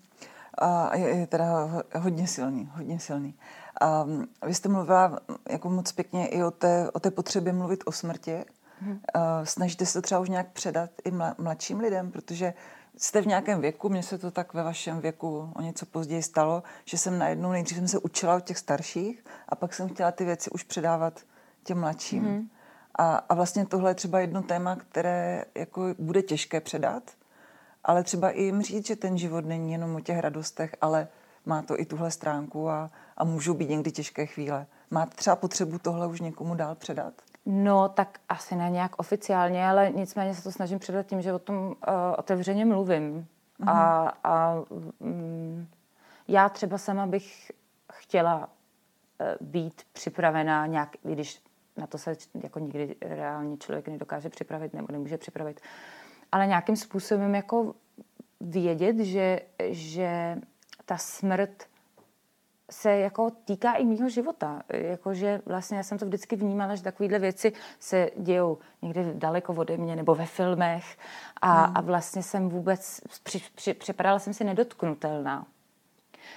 a 0.59 0.97
je, 0.97 1.09
je 1.09 1.27
teda 1.27 1.69
hodně 1.97 2.27
silný, 2.27 2.71
hodně 2.75 3.01
silný. 3.01 3.35
A 3.81 4.07
vy 4.47 4.55
jste 4.55 4.69
mluvila 4.69 5.19
jako 5.51 5.71
moc 5.71 5.93
pěkně 5.93 6.27
i 6.27 6.43
o 6.43 6.51
té, 6.51 6.91
o 6.91 7.01
té 7.01 7.11
potřebě 7.11 7.53
mluvit 7.53 7.83
o 7.87 7.93
smrti. 7.93 8.45
Hmm. 8.81 9.01
Snažíte 9.45 9.87
se 9.87 9.93
to 9.93 10.03
třeba 10.03 10.21
už 10.21 10.29
nějak 10.29 10.53
předat 10.53 10.91
i 11.05 11.13
mladším 11.39 11.81
lidem, 11.81 12.11
protože 12.13 12.55
jste 12.97 13.23
v 13.23 13.27
nějakém 13.27 13.61
věku, 13.61 13.89
mně 13.89 14.03
se 14.03 14.19
to 14.19 14.31
tak 14.31 14.55
ve 14.55 14.63
vašem 14.63 15.01
věku 15.01 15.53
o 15.55 15.63
něco 15.63 15.87
později 15.87 16.23
stalo, 16.23 16.63
že 16.85 16.99
jsem 16.99 17.19
najednou, 17.19 17.53
nejdřív 17.53 17.79
jsem 17.79 17.89
se 17.89 17.99
učila 17.99 18.37
od 18.37 18.45
těch 18.45 18.59
starších 18.59 19.25
a 19.49 19.55
pak 19.55 19.75
jsem 19.75 19.89
chtěla 19.89 20.13
ty 20.13 20.25
věci 20.25 20.51
už 20.51 20.63
předávat 20.63 21.21
těm 21.65 21.81
mladším. 21.81 22.25
Mm-hmm. 22.25 22.49
A, 22.99 23.17
a 23.17 23.35
vlastně 23.35 23.67
tohle 23.67 23.91
je 23.91 23.95
třeba 23.95 24.21
jedno 24.21 24.43
téma, 24.43 24.77
které 24.77 25.45
jako 25.55 25.95
bude 25.99 26.23
těžké 26.23 26.61
předat, 26.61 27.03
ale 27.87 28.03
třeba 28.03 28.31
i 28.31 28.43
jim 28.43 28.63
říct, 28.63 28.87
že 28.87 28.97
ten 28.97 29.19
život 29.19 29.45
není 29.45 29.73
jenom 29.73 29.95
o 29.95 30.01
těch 30.01 30.19
radostech, 30.19 30.75
ale 30.81 31.09
má 31.45 31.63
to 31.63 31.81
i 31.81 31.85
tuhle 31.85 32.11
stránku 32.11 32.71
a, 32.71 32.91
a 33.17 33.25
můžou 33.25 33.55
být 33.55 33.71
někdy 33.71 33.93
těžké 33.93 34.27
chvíle. 34.27 34.67
Máte 34.91 35.17
třeba 35.17 35.37
potřebu 35.37 35.79
tohle 35.79 36.07
už 36.07 36.21
někomu 36.21 36.55
dál 36.55 36.75
předat? 36.75 37.15
No, 37.47 37.89
tak 37.89 38.19
asi 38.29 38.57
ne 38.57 38.71
nějak 38.71 38.93
oficiálně, 38.97 39.67
ale 39.67 39.93
nicméně 39.95 40.35
se 40.35 40.43
to 40.43 40.53
snažím 40.53 40.79
předat 40.79 41.07
tím, 41.07 41.23
že 41.23 41.33
o 41.33 41.39
tom 41.39 41.67
uh, 41.67 41.75
otevřeně 42.19 42.65
mluvím. 42.65 43.27
Mm-hmm. 43.61 43.71
A, 43.71 44.13
a 44.25 44.63
um, 44.99 45.69
já 46.29 46.49
třeba 46.49 46.79
sama 46.79 47.07
bych 47.07 47.53
chtěla 47.93 48.39
uh, 48.39 48.47
být 49.49 49.83
připravená 49.93 50.67
nějak, 50.67 50.97
když 51.03 51.43
na 51.77 51.87
to 51.87 51.99
se 51.99 52.17
jako 52.43 52.59
nikdy 52.59 52.97
reálně 53.01 53.57
člověk 53.57 53.89
nedokáže 53.89 54.29
připravit 54.29 54.75
nebo 54.75 54.93
nemůže 54.93 55.19
připravit, 55.19 55.61
ale 56.33 56.47
nějakým 56.47 56.77
způsobem 56.77 57.35
jako 57.35 57.75
vědět, 58.41 58.99
že, 58.99 59.41
že 59.71 60.39
ta 60.85 60.97
smrt 60.97 61.65
se 62.71 62.91
jako 62.91 63.31
týká 63.31 63.73
i 63.73 63.85
mýho 63.85 64.09
života. 64.09 64.63
Jakože 64.69 65.41
vlastně 65.47 65.77
já 65.77 65.83
jsem 65.83 65.99
to 65.99 66.07
vždycky 66.07 66.37
vnímala, 66.37 66.75
že 66.75 66.83
takovéhle 66.83 67.19
věci 67.19 67.53
se 67.81 68.11
dějou 68.17 68.59
někde 68.83 69.15
daleko 69.15 69.55
ode 69.55 69.77
mě 69.77 69.97
nebo 69.97 70.15
ve 70.15 70.27
filmech 70.27 70.99
a, 71.43 71.65
hmm. 71.65 71.77
a 71.77 71.81
vlastně 71.81 72.23
jsem 72.23 72.49
vůbec, 72.49 73.01
při, 73.23 73.43
při, 73.55 73.75
připadala 73.75 74.19
jsem 74.19 74.35
si 74.35 74.45
nedotknutelná. 74.45 75.47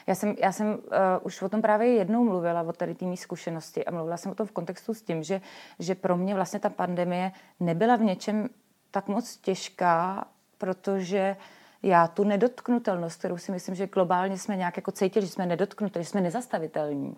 Já 0.08 0.16
jsem, 0.16 0.36
já 0.40 0.52
jsem 0.52 0.68
uh, 0.68 0.80
už 1.22 1.42
o 1.42 1.50
tom 1.50 1.62
právě 1.62 1.94
jednou 1.94 2.24
mluvila, 2.24 2.62
o 2.62 2.74
tady 2.74 2.96
té 2.96 3.18
zkušenosti 3.18 3.86
a 3.86 3.92
mluvila 3.92 4.18
jsem 4.18 4.32
o 4.32 4.36
tom 4.36 4.48
v 4.48 4.52
kontextu 4.52 4.94
s 4.94 5.02
tím, 5.02 5.24
že, 5.24 5.42
že 5.80 5.96
pro 5.96 6.18
mě 6.18 6.36
vlastně 6.36 6.60
ta 6.60 6.70
pandemie 6.70 7.32
nebyla 7.60 7.96
v 7.96 8.02
něčem 8.02 8.50
tak 8.92 9.08
moc 9.08 9.38
těžká, 9.38 10.28
protože 10.58 11.36
já 11.84 12.08
tu 12.08 12.24
nedotknutelnost, 12.24 13.20
kterou 13.20 13.38
si 13.38 13.52
myslím, 13.52 13.76
že 13.76 13.88
globálně 13.88 14.38
jsme 14.38 14.56
nějak 14.56 14.78
jako 14.78 14.92
cítili, 14.92 15.26
že 15.26 15.32
jsme 15.32 15.46
nedotknutelní, 15.46 16.04
že 16.04 16.10
jsme 16.10 16.22
nezastavitelní, 16.22 17.18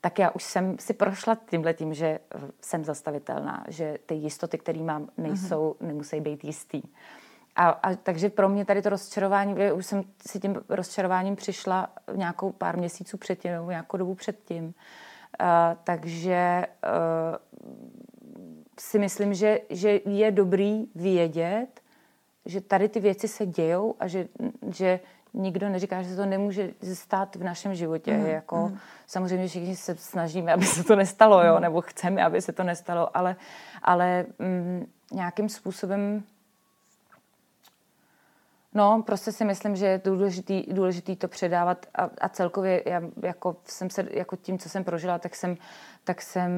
tak 0.00 0.18
já 0.18 0.30
už 0.30 0.42
jsem 0.42 0.78
si 0.78 0.94
prošla 0.94 1.36
tímhle 1.50 1.74
tím, 1.74 1.94
že 1.94 2.18
jsem 2.60 2.84
zastavitelná, 2.84 3.64
že 3.68 3.98
ty 4.06 4.14
jistoty, 4.14 4.58
které 4.58 4.82
mám, 4.82 5.08
nejsou, 5.18 5.76
mm-hmm. 5.80 5.86
nemusí 5.86 6.20
být 6.20 6.44
jistý. 6.44 6.82
A, 7.56 7.68
a 7.68 7.94
takže 7.94 8.28
pro 8.28 8.48
mě 8.48 8.64
tady 8.64 8.82
to 8.82 8.88
rozčarování, 8.88 9.54
už 9.72 9.86
jsem 9.86 10.04
si 10.26 10.40
tím 10.40 10.56
rozčarováním 10.68 11.36
přišla 11.36 11.88
nějakou 12.14 12.52
pár 12.52 12.76
měsíců 12.76 13.16
předtím, 13.18 13.52
nebo 13.52 13.70
nějakou 13.70 13.96
dobu 13.96 14.14
předtím. 14.14 14.64
Uh, 14.64 15.46
takže 15.84 16.66
uh, 16.84 17.72
si 18.80 18.98
myslím, 18.98 19.34
že, 19.34 19.60
že 19.70 20.00
je 20.04 20.30
dobrý 20.30 20.86
vědět, 20.94 21.80
že 22.46 22.60
tady 22.60 22.88
ty 22.88 23.00
věci 23.00 23.28
se 23.28 23.46
dějou 23.46 23.94
a 24.00 24.06
že, 24.06 24.28
že 24.70 25.00
nikdo 25.34 25.68
neříká, 25.68 26.02
že 26.02 26.08
se 26.08 26.16
to 26.16 26.26
nemůže 26.26 26.70
stát 26.92 27.36
v 27.36 27.44
našem 27.44 27.74
životě. 27.74 28.12
Mm, 28.12 28.26
jako, 28.26 28.68
mm. 28.68 28.78
Samozřejmě 29.06 29.48
všichni 29.48 29.76
se 29.76 29.96
snažíme, 29.96 30.52
aby 30.52 30.66
se 30.66 30.84
to 30.84 30.96
nestalo, 30.96 31.44
jo, 31.44 31.54
mm. 31.54 31.62
nebo 31.62 31.80
chceme, 31.80 32.24
aby 32.24 32.42
se 32.42 32.52
to 32.52 32.64
nestalo, 32.64 33.16
ale, 33.16 33.36
ale 33.82 34.26
mm, 34.38 34.86
nějakým 35.12 35.48
způsobem 35.48 36.22
No, 38.74 39.02
prostě 39.06 39.32
si 39.32 39.44
myslím, 39.44 39.76
že 39.76 39.86
je 39.86 40.00
důležitý, 40.04 40.62
důležitý 40.72 41.16
to 41.16 41.28
předávat 41.28 41.86
a, 41.94 42.10
a 42.20 42.28
celkově 42.28 42.82
já 42.86 43.02
jako 43.22 43.56
jsem 43.64 43.90
se, 43.90 44.06
jako 44.10 44.36
tím, 44.36 44.58
co 44.58 44.68
jsem 44.68 44.84
prožila, 44.84 45.18
tak 45.18 45.34
jsem, 45.34 45.56
tak 46.04 46.22
jsem 46.22 46.50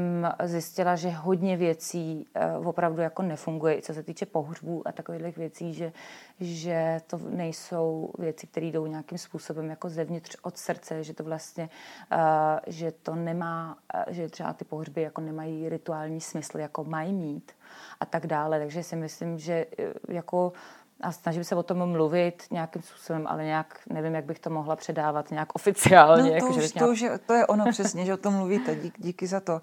zjistila, 0.44 0.96
že 0.96 1.10
hodně 1.10 1.56
věcí 1.56 2.26
uh, 2.58 2.68
opravdu 2.68 3.02
jako 3.02 3.22
nefunguje, 3.22 3.82
co 3.82 3.94
se 3.94 4.02
týče 4.02 4.26
pohřbů 4.26 4.88
a 4.88 4.92
takových 4.92 5.36
věcí, 5.36 5.74
že, 5.74 5.92
že 6.40 7.00
to 7.06 7.18
nejsou 7.18 8.12
věci, 8.18 8.46
které 8.46 8.66
jdou 8.66 8.86
nějakým 8.86 9.18
způsobem 9.18 9.70
jako 9.70 9.88
zevnitř 9.88 10.36
od 10.42 10.58
srdce, 10.58 11.04
že 11.04 11.14
to 11.14 11.24
vlastně, 11.24 11.68
uh, 12.12 12.18
že 12.66 12.92
to 12.92 13.14
nemá, 13.14 13.78
uh, 14.08 14.14
že 14.14 14.28
třeba 14.28 14.52
ty 14.52 14.64
pohřby 14.64 15.02
jako 15.02 15.20
nemají 15.20 15.68
rituální 15.68 16.20
smysl, 16.20 16.58
jako 16.58 16.84
mají 16.84 17.12
mít 17.12 17.52
a 18.00 18.06
tak 18.06 18.26
dále. 18.26 18.58
Takže 18.58 18.82
si 18.82 18.96
myslím, 18.96 19.38
že 19.38 19.66
uh, 19.78 20.14
jako 20.14 20.52
a 21.02 21.12
snažím 21.12 21.44
se 21.44 21.54
o 21.54 21.62
tom 21.62 21.90
mluvit 21.90 22.42
nějakým 22.50 22.82
způsobem, 22.82 23.26
ale 23.26 23.44
nějak 23.44 23.78
nevím, 23.90 24.14
jak 24.14 24.24
bych 24.24 24.38
to 24.38 24.50
mohla 24.50 24.76
předávat 24.76 25.30
nějak 25.30 25.48
oficiálně. 25.54 26.22
No 26.22 26.28
to, 26.28 26.34
jako, 26.34 26.46
už, 26.46 26.56
nějak... 26.56 26.72
to, 26.72 26.88
už 26.88 27.00
je, 27.00 27.18
to 27.18 27.34
je 27.34 27.46
ono 27.46 27.64
přesně, 27.70 28.04
že 28.04 28.14
o 28.14 28.16
tom 28.16 28.34
mluvíte. 28.34 28.76
Dík, 28.76 28.94
díky 28.98 29.26
za 29.26 29.40
to. 29.40 29.52
Uh, 29.52 29.60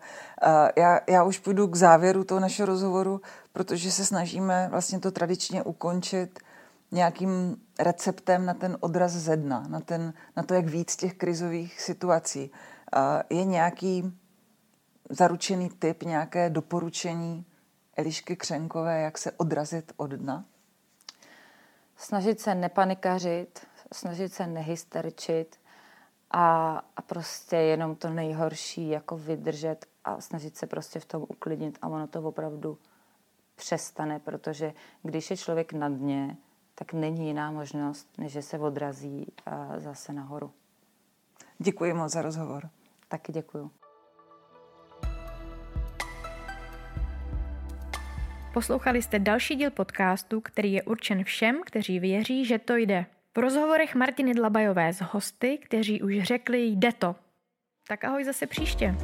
já, 0.76 1.00
já 1.10 1.24
už 1.24 1.40
půjdu 1.40 1.68
k 1.68 1.76
závěru 1.76 2.24
toho 2.24 2.40
našeho 2.40 2.66
rozhovoru, 2.66 3.22
protože 3.54 3.92
se 3.92 4.06
snažíme 4.06 4.68
vlastně 4.72 5.00
to 5.00 5.12
tradičně 5.12 5.64
ukončit 5.64 6.40
nějakým 6.92 7.58
receptem 7.80 8.46
na 8.46 8.54
ten 8.54 8.78
odraz 8.80 9.12
ze 9.12 9.38
dna, 9.38 9.64
na, 9.70 9.80
ten, 9.80 10.14
na 10.38 10.44
to, 10.44 10.54
jak 10.54 10.66
víc 10.66 10.96
těch 10.96 11.14
krizových 11.14 11.82
situací. 11.82 12.52
Uh, 12.96 13.38
je 13.38 13.46
nějaký 13.46 14.14
zaručený 15.10 15.70
typ, 15.70 16.04
nějaké 16.04 16.50
doporučení 16.50 17.46
Elišky 17.98 18.36
Křenkové, 18.36 19.02
jak 19.02 19.18
se 19.18 19.32
odrazit 19.32 19.92
od 19.98 20.12
dna? 20.12 20.46
Snažit 22.00 22.40
se 22.40 22.56
nepanikařit, 22.56 23.68
snažit 23.94 24.34
se 24.34 24.48
nehysterčit 24.48 25.60
a, 26.32 26.78
a 26.96 27.02
prostě 27.02 27.56
jenom 27.56 27.96
to 27.96 28.10
nejhorší 28.10 28.90
jako 28.90 29.18
vydržet 29.18 29.86
a 30.04 30.22
snažit 30.22 30.58
se 30.58 30.68
prostě 30.68 31.00
v 31.00 31.06
tom 31.06 31.26
uklidnit 31.28 31.80
a 31.82 31.88
ono 31.88 32.08
to 32.08 32.22
opravdu 32.22 32.78
přestane, 33.56 34.20
protože 34.20 34.74
když 35.04 35.30
je 35.30 35.38
člověk 35.38 35.74
na 35.74 35.90
dně, 35.90 36.38
tak 36.76 36.94
není 36.94 37.28
jiná 37.28 37.52
možnost, 37.52 38.08
než 38.18 38.32
že 38.32 38.42
se 38.42 38.60
odrazí 38.60 39.34
zase 39.78 40.14
nahoru. 40.14 40.52
Děkuji 41.58 41.94
moc 41.94 42.12
za 42.12 42.22
rozhovor. 42.22 42.70
Taky 43.08 43.32
děkuji. 43.32 43.72
Poslouchali 48.60 49.02
jste 49.02 49.20
další 49.20 49.56
díl 49.56 49.72
podcastu, 49.72 50.42
který 50.42 50.74
je 50.74 50.84
určen 50.84 51.24
všem, 51.24 51.62
kteří 51.66 52.00
věří, 52.00 52.46
že 52.46 52.60
to 52.60 52.76
jde. 52.76 53.06
V 53.38 53.40
rozhovorech 53.40 53.96
Martiny 53.96 54.34
Dlabajové 54.34 54.94
s 54.94 55.02
hosty, 55.02 55.58
kteří 55.58 56.02
už 56.02 56.24
řekli 56.24 56.66
jde 56.66 56.92
to. 56.94 57.16
Tak 57.88 58.04
ahoj 58.04 58.24
zase 58.24 58.48
příště. 58.48 58.96